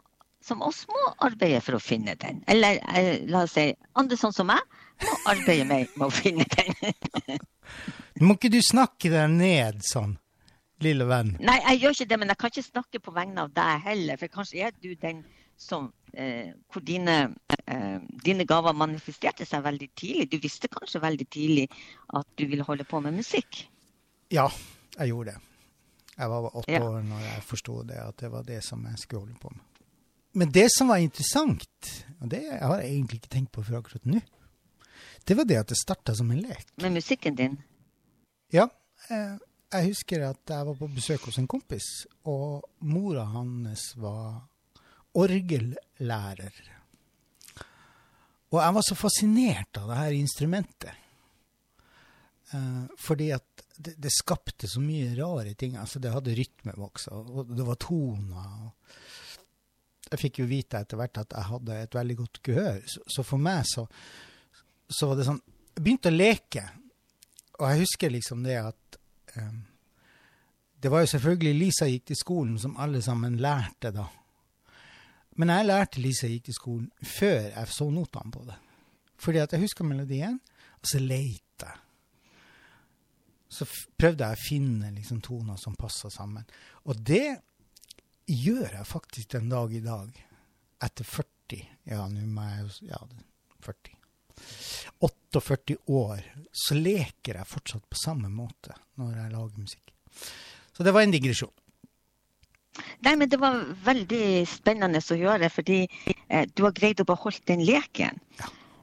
som 0.45 0.61
oss 0.67 0.83
må 0.91 1.01
arbeide 1.25 1.63
for 1.65 1.79
å 1.79 1.83
finne 1.83 2.15
den. 2.21 2.43
Eller 2.51 2.81
eh, 2.93 3.23
la 3.31 3.45
oss 3.47 3.55
si 3.57 3.71
andre 3.97 4.19
sånn 4.21 4.35
som 4.37 4.51
meg 4.51 4.61
må 5.05 5.15
arbeide 5.33 5.65
mer 5.71 5.87
med 5.97 6.07
å 6.07 6.13
finne 6.13 6.45
den. 6.53 7.41
Må 8.23 8.37
ikke 8.37 8.51
du 8.53 8.61
snakke 8.63 9.09
deg 9.11 9.33
ned 9.33 9.81
sånn, 9.83 10.13
lille 10.85 11.07
venn? 11.09 11.33
Nei, 11.43 11.57
jeg 11.65 11.81
gjør 11.81 11.97
ikke 11.97 12.07
det, 12.13 12.19
men 12.21 12.31
jeg 12.31 12.39
kan 12.43 12.53
ikke 12.53 12.63
snakke 12.69 13.01
på 13.03 13.15
vegne 13.17 13.47
av 13.47 13.55
deg 13.57 13.81
heller. 13.89 14.21
For 14.21 14.31
kanskje 14.37 14.61
er 14.69 14.77
du 14.79 14.93
den 15.01 15.25
som 15.59 15.89
eh, 16.13 16.53
Hvor 16.71 16.83
dine, 16.87 17.17
eh, 17.71 17.97
dine 18.23 18.47
gaver 18.47 18.77
manifesterte 18.77 19.47
seg 19.49 19.65
veldig 19.67 19.89
tidlig. 19.99 20.29
Du 20.31 20.39
visste 20.43 20.71
kanskje 20.71 21.03
veldig 21.03 21.27
tidlig 21.33 21.67
at 22.15 22.29
du 22.39 22.45
ville 22.51 22.67
holde 22.69 22.87
på 22.87 23.01
med 23.03 23.17
musikk. 23.19 23.65
Ja, 24.35 24.47
jeg 24.99 25.11
gjorde 25.11 25.35
det. 25.35 25.41
Jeg 26.15 26.31
var 26.31 26.51
åtte 26.53 26.71
Ja. 26.71 26.83
år 26.87 27.03
når 27.03 27.23
jeg 27.33 27.47
forsto 27.51 27.81
det, 27.89 27.99
at 27.99 28.21
det 28.23 28.31
var 28.31 28.47
det 28.47 28.61
som 28.63 28.85
jeg 28.87 28.99
skulle 29.03 29.25
holde 29.27 29.41
på 29.43 29.51
med. 29.51 29.63
Men 30.35 30.51
det 30.55 30.67
som 30.75 30.91
var 30.91 31.03
interessant, 31.03 31.91
og 32.21 32.31
det 32.33 32.43
har 32.51 32.81
jeg 32.81 32.91
egentlig 32.91 33.21
ikke 33.23 33.35
tenkt 33.37 33.53
på 33.55 33.63
før 33.67 33.81
akkurat 33.81 34.09
nå, 34.09 34.23
det 35.25 35.37
var 35.39 35.47
det 35.49 35.61
at 35.61 35.71
det 35.71 35.79
starta 35.79 36.15
som 36.17 36.31
en 36.35 36.43
lek. 36.43 36.67
Med 36.83 36.97
musikken 36.99 37.37
din. 37.39 37.55
Ja, 38.53 38.67
eh, 39.09 39.37
jeg 39.75 39.91
husker 39.93 40.27
at 40.29 40.51
jeg 40.51 40.67
var 40.69 40.77
på 40.79 40.89
besøk 40.95 41.25
hos 41.29 41.39
en 41.41 41.49
kompis, 41.51 41.87
og 42.29 42.67
mora 42.85 43.25
hans 43.33 43.93
var 43.99 44.43
orgellærer. 45.15 46.61
Og 48.55 48.61
jeg 48.61 48.77
var 48.77 48.87
så 48.87 48.99
fascinert 48.99 49.81
av 49.81 49.91
det 49.91 49.99
her 49.99 50.19
instrumentet. 50.19 51.01
Eh, 52.55 52.85
fordi 53.01 53.31
at 53.35 53.65
det, 53.75 53.97
det 53.99 54.13
skapte 54.15 54.69
så 54.71 54.83
mye 54.83 55.15
rare 55.19 55.55
ting. 55.59 55.79
Altså, 55.81 55.99
det 56.03 56.13
hadde 56.15 56.37
rytmevoks, 56.39 57.09
og 57.11 57.51
det 57.51 57.67
var 57.67 57.81
toner. 57.83 58.69
Og 58.69 58.95
jeg 60.15 60.23
fikk 60.23 60.41
jo 60.43 60.49
vite 60.49 60.81
etter 60.81 60.99
hvert 61.01 61.21
at 61.25 61.35
jeg 61.35 61.51
hadde 61.51 61.77
et 61.83 61.99
veldig 61.99 62.17
godt 62.23 62.41
gehør. 62.47 62.81
Så, 62.87 63.03
så 63.11 63.27
for 63.27 63.43
meg 63.43 63.67
så, 63.67 63.85
så 64.89 65.11
var 65.11 65.19
det 65.19 65.29
sånn 65.29 65.43
Jeg 65.75 65.83
begynte 65.83 66.11
å 66.13 66.15
leke. 66.15 66.65
Og 67.59 67.65
jeg 67.71 67.81
husker 67.85 68.13
liksom 68.15 68.43
det 68.47 68.59
at 68.61 68.99
um, 69.39 69.63
Det 70.79 70.91
var 70.93 71.03
jo 71.03 71.11
selvfølgelig 71.15 71.55
Lisa 71.59 71.89
gikk 71.91 72.11
til 72.11 72.21
skolen, 72.21 72.59
som 72.61 72.77
alle 72.79 73.01
sammen 73.03 73.41
lærte 73.43 73.91
da. 73.95 74.05
Men 75.41 75.51
jeg 75.51 75.67
lærte 75.67 76.03
Lisa 76.03 76.31
gikk 76.31 76.51
til 76.51 76.57
skolen 76.59 76.91
før 77.03 77.49
jeg 77.49 77.73
så 77.75 77.89
notene 77.91 78.35
på 78.35 78.45
det. 78.47 78.59
Fordi 79.25 79.41
at 79.41 79.55
jeg 79.55 79.65
husker 79.65 79.89
melodien, 79.89 80.37
og 80.79 80.91
så 80.91 81.01
leita 81.01 81.71
jeg. 81.71 81.81
Så 83.55 83.67
prøvde 83.99 84.27
jeg 84.27 84.37
å 84.37 84.45
finne 84.45 84.89
liksom 84.97 85.21
toner 85.23 85.59
som 85.63 85.77
passa 85.79 86.11
sammen. 86.11 86.47
Og 86.91 86.99
det 87.07 87.39
gjør 88.27 88.79
jeg 88.79 88.87
faktisk 88.89 89.35
den 89.35 89.51
dag 89.53 89.73
i 89.75 89.83
dag. 89.85 90.23
Etter 90.85 91.05
40 91.05 91.67
Ja, 91.85 92.07
nå 92.09 92.25
må 92.33 92.47
jeg 92.49 92.91
Ja, 92.91 93.01
40. 93.65 93.97
48 95.05 95.77
år, 95.87 96.23
så 96.53 96.75
leker 96.75 97.39
jeg 97.39 97.49
fortsatt 97.49 97.85
på 97.91 97.99
samme 97.99 98.31
måte 98.33 98.75
når 98.99 99.19
jeg 99.19 99.33
lager 99.35 99.61
musikk. 99.61 99.93
Så 100.75 100.83
det 100.83 100.95
var 100.95 101.05
en 101.05 101.15
digresjon. 101.15 101.53
Nei, 103.05 103.15
men 103.15 103.29
det 103.31 103.39
var 103.39 103.61
veldig 103.87 104.43
spennende 104.51 104.99
å 104.99 105.19
høre, 105.21 105.51
fordi 105.53 105.85
eh, 106.27 106.49
du 106.51 106.65
har 106.65 106.75
greid 106.75 107.03
å 107.03 107.07
beholde 107.07 107.45
den 107.47 107.63
leken. 107.63 108.19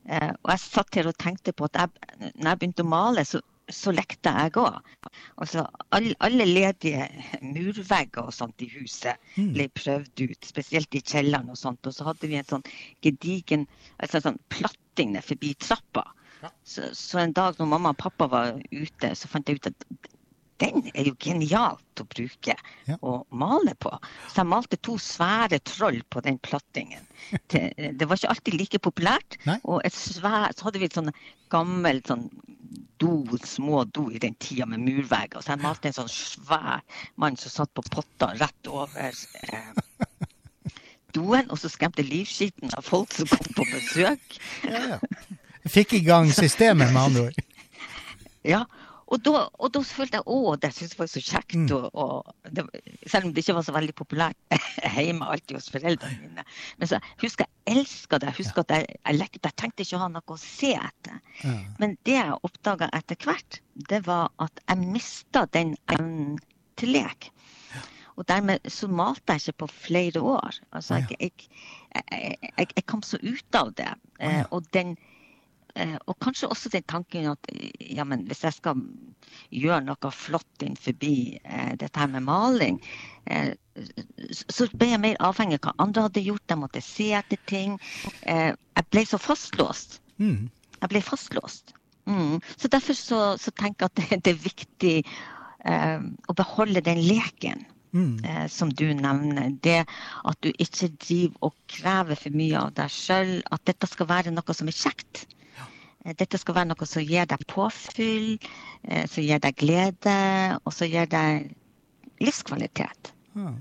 Eh, 0.08 0.32
og 0.32 0.54
jeg 0.54 0.64
satt 0.64 0.96
her 0.96 1.10
og 1.12 1.18
tenkte 1.20 1.54
på 1.56 1.68
at 1.68 1.82
jeg, 1.82 2.32
når 2.38 2.54
jeg 2.54 2.62
begynte 2.62 2.86
å 2.86 2.92
male, 2.92 3.26
så, 3.28 3.42
så 3.76 3.94
lekte 3.96 4.32
jeg 4.36 4.54
òg. 4.62 4.80
Altså, 5.42 5.66
all, 5.96 6.10
alle 6.20 6.46
ledige 6.48 7.08
murvegger 7.42 8.28
og 8.28 8.34
sånt 8.36 8.62
i 8.62 8.70
huset 8.76 9.18
Mm. 9.38 9.54
ble 9.56 9.68
prøvd 9.70 10.24
ut, 10.28 10.46
spesielt 10.46 10.96
i 10.96 11.02
kjelleren 11.02 11.50
og 11.50 11.58
sånt. 11.58 11.86
Og 11.88 11.94
så 11.96 12.04
hadde 12.08 12.28
vi 12.28 12.36
en 12.40 12.48
sånn 12.48 12.66
gedigen 13.02 13.68
altså 14.00 14.20
sånn 14.26 14.40
platting 14.52 15.14
ned 15.16 15.24
forbi 15.24 15.54
trappa. 15.56 16.04
Så, 16.66 16.90
så 16.98 17.22
en 17.22 17.34
dag 17.38 17.60
når 17.60 17.70
mamma 17.70 17.94
og 17.94 18.00
pappa 18.02 18.28
var 18.28 18.56
ute, 18.72 19.12
så 19.16 19.30
fant 19.30 19.48
jeg 19.48 19.62
ut 19.62 19.70
at 19.70 19.86
den 20.62 20.86
er 20.94 21.10
jo 21.10 21.16
genialt 21.22 22.02
å 22.02 22.06
bruke 22.10 22.56
Ja. 22.88 22.98
og 23.02 23.26
male 23.34 23.74
på. 23.82 23.92
Så 24.30 24.42
jeg 24.42 24.50
malte 24.52 24.78
to 24.78 24.96
svære 25.02 25.60
troll 25.68 26.02
på 26.14 26.22
den 26.26 26.38
plattingen. 26.40 27.04
Det, 27.52 27.66
det 27.98 28.08
var 28.08 28.18
ikke 28.20 28.32
alltid 28.34 28.58
like 28.60 28.80
populært. 28.84 29.38
Nei. 29.48 29.58
Og 29.66 29.82
et 29.88 29.96
svær, 29.96 30.52
så 30.56 30.68
hadde 30.70 30.82
vi 30.82 30.88
et 30.90 30.98
sånn 30.98 31.12
gammel 31.54 32.02
sånn 32.08 32.28
do, 33.02 33.26
små 33.44 33.84
do 33.90 34.08
i 34.14 34.20
den 34.22 34.36
tida 34.40 34.68
med 34.70 34.84
murvegger. 34.86 35.42
Så 35.42 35.56
jeg 35.56 35.64
malte 35.64 35.90
en 35.90 35.98
sånn 35.98 36.12
svær 36.14 36.82
mann 37.22 37.38
som 37.42 37.52
satt 37.54 37.74
på 37.78 37.84
potta 37.90 38.32
rett 38.38 38.70
over 38.70 39.10
eh, 39.10 39.72
doen, 41.16 41.50
og 41.50 41.58
så 41.60 41.70
skremte 41.72 42.06
livskiten 42.08 42.72
av 42.78 42.86
folk 42.88 43.12
som 43.16 43.28
kom 43.32 43.56
på 43.58 43.66
besøk. 43.74 44.38
Ja, 44.68 44.84
ja. 44.96 45.00
Fikk 45.70 45.94
i 45.94 46.04
gang 46.06 46.32
systemet, 46.34 46.90
med 46.94 47.02
andre 47.02 47.26
ord. 47.30 47.42
Ja, 48.48 48.64
og 49.12 49.20
da, 49.26 49.42
og 49.60 49.72
da 49.76 49.82
følte 49.84 50.22
jeg 50.22 50.28
å, 50.32 50.54
det 50.62 50.70
syntes 50.72 50.94
jeg 50.94 51.00
var 51.02 51.10
så 51.12 51.24
kjekt. 51.26 51.56
Mm. 51.60 51.72
Og, 51.76 51.88
og 52.00 52.52
det, 52.56 52.64
selv 53.12 53.28
om 53.28 53.34
det 53.36 53.44
ikke 53.44 53.58
var 53.58 53.66
så 53.68 53.76
veldig 53.76 53.96
populært 54.00 54.56
hjemme 54.96 55.28
alltid 55.34 55.58
hos 55.58 55.68
foreldrene 55.74 56.30
mine. 56.30 56.46
Men 56.80 56.92
så 56.92 57.02
husker 57.24 57.48
jeg 57.48 57.76
elska 57.76 58.22
det. 58.22 58.32
Jeg 58.32 58.40
husker 58.40 58.64
at 58.64 58.74
jeg, 58.78 59.00
jeg 59.02 59.20
lekte. 59.20 59.44
Jeg 59.50 59.60
tenkte 59.60 59.84
ikke 59.84 60.00
å 60.00 60.04
ha 60.06 60.10
noe 60.14 60.38
å 60.38 60.40
se 60.40 60.72
etter. 60.78 61.20
Men 61.82 61.98
det 62.08 62.16
jeg 62.16 62.40
oppdaga 62.48 62.88
etter 62.96 63.20
hvert, 63.28 63.60
det 63.92 64.02
var 64.08 64.32
at 64.44 64.64
jeg 64.64 64.92
mista 64.96 65.44
den 65.52 65.76
evnen 65.92 66.40
til 66.80 66.96
lek. 66.96 67.32
Og 68.20 68.28
dermed 68.30 68.64
så 68.70 68.88
malte 68.92 69.36
jeg 69.36 69.42
ikke 69.44 69.64
på 69.64 69.72
flere 69.88 70.22
år. 70.24 70.60
Altså, 70.72 71.00
jeg, 71.02 71.20
jeg, 71.20 71.48
jeg, 72.12 72.68
jeg, 72.76 72.86
kom 72.88 73.04
så 73.06 73.20
ut 73.24 73.58
av 73.58 73.72
det. 73.80 73.92
Eh, 74.22 74.44
og 74.52 74.68
den 74.76 74.96
og 76.08 76.18
kanskje 76.24 76.50
også 76.52 76.70
den 76.74 76.84
tanken 76.90 77.30
at 77.32 77.50
eh, 77.54 77.72
ja, 77.96 78.04
men 78.08 78.26
hvis 78.28 78.44
jeg 78.44 78.54
skal 78.58 78.82
gjøre 79.54 79.82
noe 79.86 80.12
flott 80.16 80.66
inn 80.66 80.76
forbi 80.80 81.38
eh, 81.44 81.74
dette 81.80 82.00
her 82.02 82.10
med 82.12 82.26
maling, 82.28 82.80
eh, 83.32 83.54
så- 84.44 84.68
ble 84.74 84.90
jeg 84.92 85.00
mer 85.04 85.20
avhengig 85.24 85.60
av 85.62 85.70
hva 85.70 85.76
andre 85.86 86.08
hadde 86.08 86.24
gjort. 86.26 86.48
Jeg 86.52 86.60
måtte 86.60 86.82
se 86.84 87.12
etter 87.18 87.40
ting. 87.48 87.78
Eh, 88.24 88.52
jeg 88.76 88.90
ble 88.92 89.06
så 89.08 89.20
fastlåst. 89.22 90.00
Mm. 90.20 90.50
Jeg 90.82 90.90
ble 90.92 91.02
fastlåst. 91.06 91.74
Mm. 92.10 92.40
Så 92.58 92.68
derfor 92.68 92.98
så, 92.98 93.20
så 93.40 93.52
tenker 93.52 93.88
jeg 93.88 93.92
at 93.92 93.96
det, 94.02 94.22
det 94.26 94.34
er 94.36 94.44
viktig 94.48 94.96
eh, 95.66 96.00
å 96.30 96.38
beholde 96.38 96.82
den 96.86 97.04
leken 97.08 97.68
Mm. 97.92 98.24
eh, 98.24 98.46
som 98.48 98.70
du 98.72 98.86
nevner. 98.96 99.50
Det 99.60 99.82
at 100.24 100.38
du 100.40 100.48
ikke 100.64 100.88
driver 100.96 101.50
og 101.50 101.56
krever 101.68 102.16
for 102.16 102.32
mye 102.40 102.56
av 102.56 102.70
deg 102.78 102.88
sjøl. 102.88 103.34
At 103.52 103.66
dette 103.68 103.90
skal 103.92 104.08
være 104.08 104.32
noe 104.32 104.56
som 104.56 104.70
er 104.72 104.78
kjekt. 104.78 105.26
Eh, 106.06 106.14
Dette 106.18 106.38
skal 106.42 106.56
være 106.56 106.70
noe 106.72 106.88
som 106.90 107.04
gir 107.06 107.26
deg 107.30 107.46
påfyll, 107.48 108.38
eh, 108.84 109.06
som 109.08 109.24
gir 109.24 109.40
deg 109.44 109.56
glede, 109.56 110.18
og 110.66 110.74
som 110.74 110.88
gir 110.90 111.06
deg 111.12 111.52
livskvalitet. 112.22 113.14
Ja. 113.36 113.54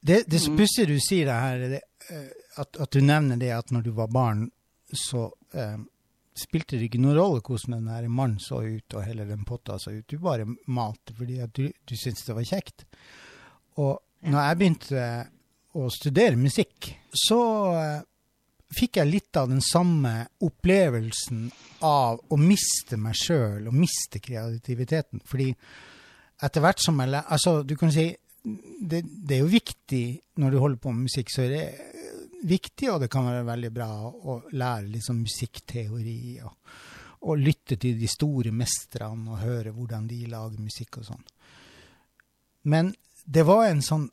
Det, 0.00 0.24
det 0.30 0.40
Mm. 0.48 0.56
pussige 0.56 0.86
du 0.86 0.98
sier 0.98 1.26
det 1.28 1.34
her, 1.36 1.58
det, 1.76 1.80
eh, 2.10 2.28
at, 2.56 2.76
at 2.80 2.90
du 2.90 3.00
nevner 3.04 3.36
det 3.36 3.50
at 3.52 3.70
når 3.70 3.82
du 3.84 3.90
var 3.92 4.08
barn, 4.08 4.50
så, 4.92 5.30
eh, 5.54 5.76
spilte 6.40 6.78
det 6.78 6.88
ikke 6.88 7.00
noen 7.02 7.18
rolle 7.18 7.40
hvordan 7.44 7.84
den 7.84 8.10
mannen 8.10 8.38
så 8.40 8.62
ut, 8.64 8.94
og 8.94 9.04
hele 9.04 9.26
den 9.28 9.44
potta 9.44 9.76
så 9.78 9.92
ut. 9.92 10.06
Du 10.08 10.18
bare 10.18 10.46
malte 10.66 11.12
fordi 11.14 11.40
at 11.44 11.52
du, 11.52 11.66
du 11.86 11.94
syntes 11.96 12.24
det 12.24 12.34
var 12.34 12.48
kjekt. 12.48 12.86
Og 13.76 13.98
når 14.24 14.46
jeg 14.48 14.58
begynte 14.58 15.04
å 15.76 15.90
studere 15.92 16.36
musikk, 16.40 16.94
så 17.14 17.40
eh, 17.76 18.00
fikk 18.70 19.00
jeg 19.00 19.10
litt 19.10 19.36
av 19.36 19.50
den 19.50 19.62
samme 19.64 20.12
opplevelsen 20.46 21.48
av 21.86 22.20
å 22.30 22.38
miste 22.38 22.98
meg 23.00 23.16
sjøl 23.18 23.66
og 23.70 23.76
miste 23.76 24.22
kreativiteten. 24.22 25.22
Fordi 25.26 25.48
etter 26.40 26.64
hvert 26.64 26.82
som 26.82 27.00
jeg 27.02 27.22
Altså, 27.26 27.62
du 27.62 27.76
kan 27.76 27.92
si 27.92 28.08
det, 28.42 29.02
det, 29.02 29.34
er 29.34 29.42
jo 29.42 29.50
viktig 29.52 30.04
når 30.40 30.50
du 30.50 30.58
holder 30.58 30.80
på 30.80 30.92
med 30.94 31.10
musikk, 31.10 31.28
så 31.32 31.42
er 31.44 31.50
det 31.52 31.64
viktig, 32.48 32.88
og 32.88 33.02
det 33.02 33.10
kan 33.12 33.26
være 33.26 33.44
veldig 33.44 33.70
bra 33.74 33.90
å 34.08 34.38
lære 34.56 34.94
liksom 34.94 35.20
musikkteori 35.26 36.40
og, 36.46 36.54
og 37.28 37.42
lytte 37.42 37.76
til 37.76 37.98
de 38.00 38.08
store 38.08 38.52
mestrene 38.56 39.34
og 39.34 39.42
høre 39.42 39.74
hvordan 39.76 40.08
de 40.08 40.22
lager 40.30 40.62
musikk 40.62 41.02
og 41.02 41.10
sånn. 41.10 41.26
Men 42.72 42.94
det 43.24 43.44
var 43.48 43.66
en 43.68 43.84
sånn 43.84 44.08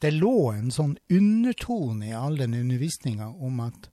Det 0.00 0.10
lå 0.16 0.50
en 0.54 0.70
sånn 0.72 0.94
undertone 1.12 2.08
i 2.08 2.16
all 2.16 2.38
den 2.40 2.56
undervisninga 2.56 3.28
om 3.28 3.60
at 3.66 3.90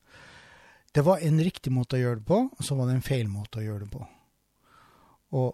det 0.95 1.03
var 1.05 1.21
en 1.21 1.41
riktig 1.43 1.71
måte 1.75 1.97
å 1.97 1.99
gjøre 2.01 2.21
det 2.21 2.27
på, 2.29 2.39
og 2.47 2.63
så 2.63 2.77
var 2.77 2.87
det 2.87 2.97
en 2.97 3.05
feil 3.05 3.27
måte 3.29 3.59
å 3.59 3.65
gjøre 3.65 3.83
det 3.85 3.91
på. 3.91 4.05
Og 5.37 5.51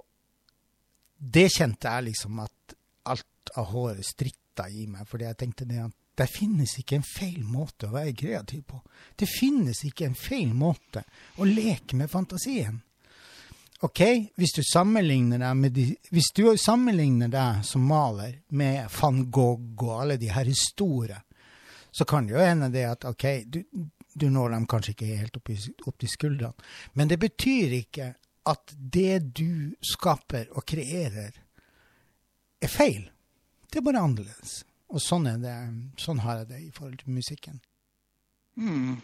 det 1.18 1.50
kjente 1.52 1.90
jeg 1.90 2.08
liksom 2.12 2.40
at 2.44 2.76
alt 3.12 3.54
av 3.60 3.72
håret 3.74 4.06
stritta 4.08 4.70
i 4.70 4.86
meg, 4.88 5.08
fordi 5.10 5.28
jeg 5.28 5.40
tenkte 5.42 5.68
det 5.68 5.82
at 5.84 5.98
det 6.14 6.30
finnes 6.30 6.76
ikke 6.78 7.00
en 7.00 7.08
feil 7.08 7.42
måte 7.44 7.90
å 7.90 7.96
være 7.96 8.14
kreativ 8.16 8.62
på. 8.70 8.80
Det 9.18 9.28
finnes 9.30 9.82
ikke 9.88 10.06
en 10.06 10.18
feil 10.18 10.54
måte 10.54 11.02
å 11.42 11.48
leke 11.50 11.98
med 11.98 12.12
fantasien. 12.12 12.78
OK, 13.84 14.02
hvis 14.40 14.54
du 14.56 14.62
sammenligner 14.64 15.42
deg, 15.44 15.58
med 15.60 15.74
de, 15.76 15.84
hvis 16.16 16.32
du 16.36 16.46
sammenligner 16.60 17.28
deg 17.32 17.66
som 17.68 17.84
maler 17.84 18.38
med 18.56 18.88
van 18.96 19.26
Gogh 19.28 19.84
og 19.84 19.98
alle 19.98 20.16
de 20.22 20.30
her 20.32 20.48
store, 20.56 21.18
så 21.92 22.08
kan 22.08 22.30
det 22.30 22.38
jo 22.38 22.46
hende 22.46 22.72
det 22.72 22.86
at 22.88 23.04
OK, 23.10 23.26
du, 23.44 23.60
du 24.16 24.30
når 24.32 24.56
dem 24.56 24.68
kanskje 24.72 24.96
ikke 24.96 25.18
helt 25.20 25.36
opp, 25.36 25.52
i, 25.52 25.58
opp 25.84 25.98
til 26.00 26.14
skuldrene, 26.14 26.70
men 26.96 27.12
det 27.12 27.20
betyr 27.26 27.76
ikke 27.82 28.14
at 28.54 28.74
det 28.76 29.20
du 29.36 29.76
skaper 29.84 30.48
og 30.56 30.64
kreerer, 30.68 31.36
er 32.64 32.72
feil. 32.72 33.10
Det 33.68 33.82
er 33.82 33.86
bare 33.88 34.04
annerledes. 34.04 34.62
Og 34.94 35.02
sånn, 35.04 35.28
det, 35.44 35.54
sånn 36.00 36.22
har 36.24 36.44
jeg 36.44 36.52
det 36.52 36.60
i 36.64 36.72
forhold 36.72 37.00
til 37.02 37.16
musikken. 37.16 37.60
Mm. 38.56 39.00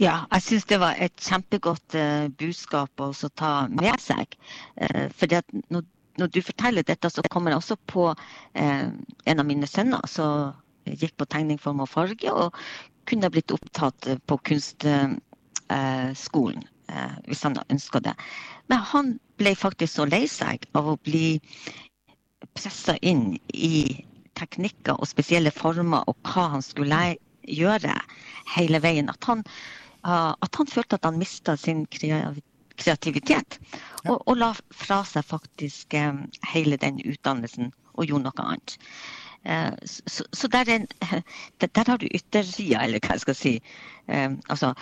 Ja, 0.00 0.24
jeg 0.32 0.42
syns 0.44 0.66
det 0.68 0.78
var 0.82 0.98
et 1.00 1.16
kjempegodt 1.22 1.96
uh, 1.96 2.26
budskap 2.40 3.00
å 3.00 3.12
ta 3.34 3.52
med 3.72 4.00
seg. 4.02 4.36
Uh, 4.76 5.06
fordi 5.16 5.38
at 5.40 5.54
når, 5.72 5.82
du 6.32 6.40
forteller 6.44 6.86
dette, 6.86 7.10
så 7.12 7.24
kommer 7.32 7.52
jeg 7.52 7.62
også 7.62 7.76
på 7.88 8.10
uh, 8.12 8.86
en 9.32 9.42
av 9.42 9.48
mine 9.48 9.68
sønner 9.70 10.04
som 10.10 10.52
gikk 10.86 11.16
på 11.18 11.28
tegning, 11.32 11.58
form 11.58 11.80
og 11.82 11.90
farge, 11.90 12.30
og 12.30 12.54
kunne 13.08 13.30
blitt 13.32 13.54
opptatt 13.54 14.08
på 14.26 14.38
kunstskolen 14.50 16.62
hvis 17.26 17.42
han 17.42 17.56
ønska 17.74 17.98
det. 18.02 18.12
Men 18.70 18.78
han 18.92 19.06
ble 19.38 19.54
faktisk 19.58 19.96
så 19.96 20.04
lei 20.06 20.26
seg 20.30 20.66
av 20.78 20.92
å 20.92 21.00
bli 21.06 21.40
pressa 22.54 22.94
inn 23.02 23.32
i 23.54 24.04
teknikker 24.38 25.00
og 25.00 25.08
spesielle 25.10 25.50
former 25.54 26.06
og 26.10 26.16
hva 26.30 26.46
han 26.54 26.64
skulle 26.64 26.88
gjøre 27.46 27.94
hele 28.56 28.80
veien. 28.82 29.10
At 29.12 29.28
han, 29.28 29.44
uh, 30.06 30.32
at 30.32 30.58
han 30.58 30.70
følte 30.70 30.98
at 30.98 31.06
han 31.08 31.20
mista 31.20 31.56
sin 31.60 31.86
kreativitet. 31.90 33.58
Og, 34.06 34.20
og, 34.20 34.34
la 34.38 34.52
fra 34.74 35.02
seg 35.08 35.26
faktisk 35.26 35.96
um, 35.98 36.24
hele 36.52 36.78
den 36.82 37.00
utdannelsen 37.04 37.72
og 37.96 38.10
gjorde 38.10 38.28
noe 38.28 38.44
annet. 38.46 38.76
Uh, 39.46 39.72
så, 39.86 40.26
så 40.34 40.50
der, 40.50 40.70
en, 40.74 40.86
der, 41.62 41.84
har 41.86 42.02
du 42.02 42.08
yttersida, 42.10 42.82
eller 42.84 43.02
hva 43.02 43.16
jeg 43.16 43.26
skal 43.26 43.38
si. 43.38 43.54
Um, 44.06 44.40
altså, 44.48 44.74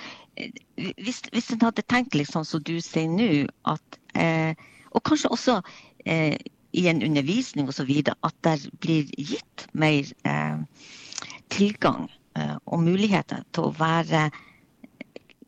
hvis, 0.76 1.22
hvis 1.32 1.52
en 1.54 1.62
hadde 1.62 1.86
tenkt 1.88 2.16
litt 2.18 2.32
sånn 2.32 2.48
som 2.48 2.62
du 2.64 2.76
sier 2.82 3.10
nå, 3.10 3.46
at 3.70 4.00
Og 4.94 5.02
kanskje 5.02 5.30
også 5.34 5.54
i 6.74 6.88
en 6.90 7.02
undervisning 7.02 7.68
osv. 7.68 7.90
at 8.06 8.34
det 8.44 8.70
blir 8.82 9.10
gitt 9.18 9.66
mer 9.72 10.10
eh, 10.26 10.58
tilgang 11.54 12.08
eh, 12.10 12.23
og 12.34 12.80
muligheter 12.82 13.44
til 13.54 13.68
å 13.68 13.74
være 13.78 14.24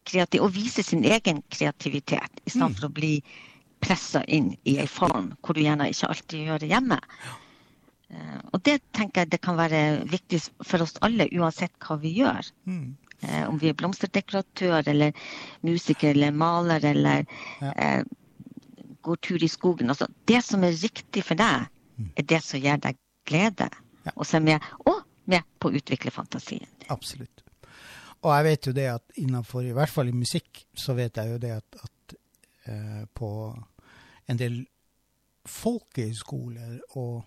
kreativ 0.07 0.45
og 0.47 0.55
vise 0.55 0.85
sin 0.87 1.05
egen 1.05 1.43
kreativitet, 1.51 2.41
i 2.45 2.53
stedet 2.53 2.71
mm. 2.71 2.77
for 2.79 2.89
å 2.89 2.95
bli 2.95 3.15
pressa 3.83 4.23
inn 4.25 4.53
i 4.65 4.77
en 4.83 4.91
form 4.91 5.33
hvor 5.43 5.57
du 5.57 5.65
gjerne 5.65 5.89
ikke 5.91 6.11
alltid 6.13 6.47
gjør 6.47 6.63
det 6.63 6.71
hjemme. 6.71 6.99
Eh, 8.11 8.39
og 8.53 8.63
det 8.67 8.79
tenker 8.97 9.25
jeg 9.25 9.33
det 9.35 9.43
kan 9.45 9.59
være 9.59 9.83
viktig 10.11 10.41
for 10.65 10.85
oss 10.85 10.97
alle, 11.07 11.29
uansett 11.35 11.75
hva 11.83 11.99
vi 12.03 12.15
gjør. 12.21 12.51
Mm. 12.71 12.95
Eh, 13.23 13.43
om 13.49 13.59
vi 13.61 13.71
er 13.71 13.79
blomsterdekoratør 13.79 14.91
eller 14.93 15.17
musiker 15.67 16.13
eller 16.15 16.37
maler 16.37 16.85
eller 16.93 17.25
ja. 17.61 17.73
Eh, 17.73 18.05
går 19.07 19.19
tur 19.23 19.43
i 19.43 19.51
skogen. 19.51 19.91
Altså, 19.93 20.09
det 20.27 20.43
som 20.43 20.65
er 20.67 20.75
riktig 20.75 21.23
for 21.23 21.39
deg, 21.39 21.69
mm. 21.97 22.09
er 22.19 22.31
det 22.35 22.41
som 22.43 22.63
gir 22.63 22.81
deg 22.83 22.99
glede. 23.29 23.69
Ja. 24.07 24.15
Og 24.17 24.27
som 24.27 24.49
er 24.51 24.63
og 24.87 25.06
med 25.31 25.47
på 25.59 25.71
å 25.71 25.77
utvikle 25.79 26.13
fantasien. 26.15 26.69
Absolutt. 26.93 27.43
Og 28.25 28.33
jeg 28.33 28.47
vet 28.47 28.67
jo 28.67 28.75
det 28.75 28.87
at 28.91 29.19
innenfor, 29.23 29.67
i 29.67 29.75
hvert 29.77 29.93
fall 29.93 30.11
i 30.11 30.17
musikk, 30.17 30.65
så 30.75 30.97
vet 30.99 31.19
jeg 31.21 31.35
jo 31.35 31.39
det 31.43 31.53
at, 31.59 31.79
at 31.85 32.17
eh, 32.71 33.03
på 33.15 33.31
en 34.27 34.41
del 34.41 34.61
folkehøyskoler 35.47 36.79
og 36.99 37.25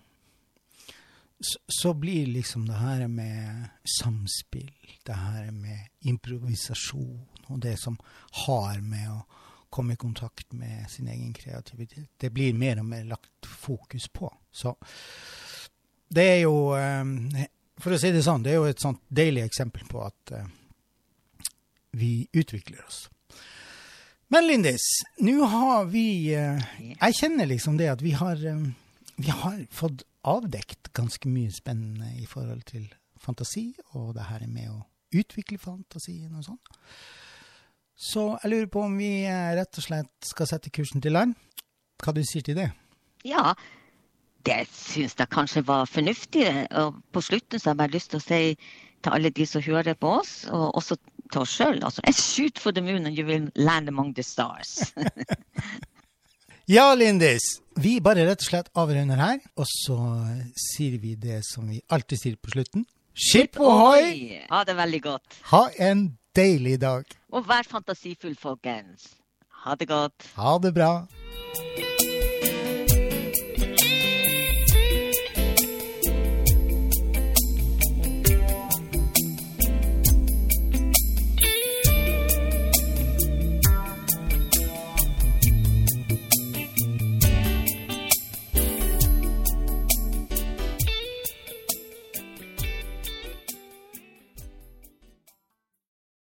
så, 1.39 1.59
så, 1.71 1.93
blir 1.95 2.27
liksom 2.27 2.65
det 2.67 2.75
her 2.81 3.05
med 3.07 3.69
samspill, 3.99 4.73
det 5.07 5.15
her 5.15 5.53
med 5.55 6.09
improvisasjon 6.11 7.45
og 7.47 7.61
det 7.63 7.77
som 7.79 7.95
har 8.45 8.81
med 8.83 9.07
å 9.13 9.21
komme 9.71 9.95
i 9.95 10.01
kontakt 10.01 10.51
med 10.51 10.89
sin 10.91 11.07
egen 11.07 11.31
kreativitet. 11.33 12.09
Det 12.17 12.33
blir 12.35 12.57
mer 12.57 12.81
og 12.81 12.89
mer 12.89 13.07
lagt 13.07 13.47
fokus 13.47 14.09
på. 14.11 14.27
Så 14.51 14.75
det 16.09 16.25
er 16.33 16.41
jo 16.41 16.73
eh, 16.75 17.47
For 17.79 17.95
å 17.95 17.99
si 17.99 18.11
det 18.11 18.25
sånn, 18.25 18.43
det 18.43 18.53
er 18.53 18.59
jo 18.59 18.67
et 18.69 18.81
sånt 18.83 19.01
deilig 19.07 19.45
eksempel 19.47 19.85
på 19.87 20.01
at 20.03 20.33
uh, 20.35 20.43
vi 21.95 22.27
utvikler 22.35 22.81
oss. 22.83 23.05
Men 24.29 24.45
Lindis, 24.45 24.85
nå 25.25 25.47
har 25.49 25.87
vi 25.89 26.35
uh, 26.37 26.59
Jeg 26.77 27.17
kjenner 27.17 27.49
liksom 27.49 27.79
det 27.79 27.87
at 27.93 28.03
vi 28.05 28.13
har, 28.19 28.41
vi 29.15 29.31
har 29.31 29.63
fått 29.73 30.03
avdekt 30.27 30.91
ganske 30.97 31.31
mye 31.31 31.53
spennende 31.55 32.11
i 32.19 32.27
forhold 32.29 32.65
til 32.67 32.89
fantasi, 33.19 33.71
og 33.95 34.13
det 34.17 34.27
her 34.27 34.45
med 34.47 34.69
å 34.71 34.83
utvikle 35.15 35.57
fantasien 35.61 36.35
og 36.35 36.45
sånn. 36.45 36.61
Så 37.99 38.25
jeg 38.43 38.51
lurer 38.53 38.69
på 38.71 38.83
om 38.85 38.93
vi 38.99 39.11
rett 39.27 39.79
og 39.79 39.83
slett 39.83 40.27
skal 40.27 40.47
sette 40.47 40.71
kursen 40.71 41.03
til 41.03 41.15
land. 41.15 41.35
Hva 41.99 42.13
du 42.15 42.21
sier 42.23 42.45
til 42.45 42.59
det? 42.59 42.69
Ja, 43.27 43.51
det 44.47 44.61
syns 44.71 45.15
jeg 45.19 45.29
kanskje 45.31 45.63
var 45.67 45.89
fornuftig. 45.89 46.47
Og 46.79 46.99
på 47.13 47.23
slutten 47.23 47.59
så 47.59 47.69
har 47.69 47.75
jeg 47.75 47.81
bare 47.83 47.95
lyst 47.95 48.13
til 48.13 48.21
å 48.21 48.25
si 48.25 48.43
til 49.03 49.15
alle 49.15 49.31
de 49.31 49.45
som 49.47 49.63
hører 49.63 49.95
på 49.95 50.11
oss, 50.19 50.33
og 50.51 50.75
også 50.75 50.97
til 51.31 51.41
oss 51.43 51.55
sjøl, 51.55 51.79
altså 51.85 52.03
And 52.07 52.15
shoot 52.15 52.59
for 52.59 52.75
the 52.75 52.81
moon 52.81 53.05
and 53.05 53.17
you 53.17 53.25
will 53.25 53.49
land 53.55 53.87
among 53.87 54.13
the 54.15 54.23
stars. 54.23 54.93
ja, 56.75 56.93
Lindis. 56.95 57.61
Vi 57.79 57.99
bare 58.03 58.25
rett 58.27 58.43
og 58.43 58.49
slett 58.49 58.71
avrunder 58.75 59.21
her, 59.21 59.37
og 59.55 59.67
så 59.69 59.99
sier 60.73 60.99
vi 60.99 61.15
det 61.15 61.43
som 61.47 61.69
vi 61.69 61.79
alltid 61.87 62.23
sier 62.23 62.39
på 62.41 62.51
slutten. 62.57 62.83
Skip 63.19 63.59
ohoi! 63.59 64.41
Ha 64.49 64.63
det 64.67 64.75
veldig 64.75 65.01
godt. 65.03 65.39
Ha 65.51 65.63
en 65.89 66.09
deilig 66.35 66.79
dag. 66.81 67.07
Og 67.35 67.47
vær 67.47 67.67
fantasifull, 67.67 68.35
folkens. 68.39 69.13
Ha 69.65 69.75
det 69.79 69.89
godt. 69.91 70.29
Ha 70.39 70.57
det 70.63 70.75
bra. 70.75 70.93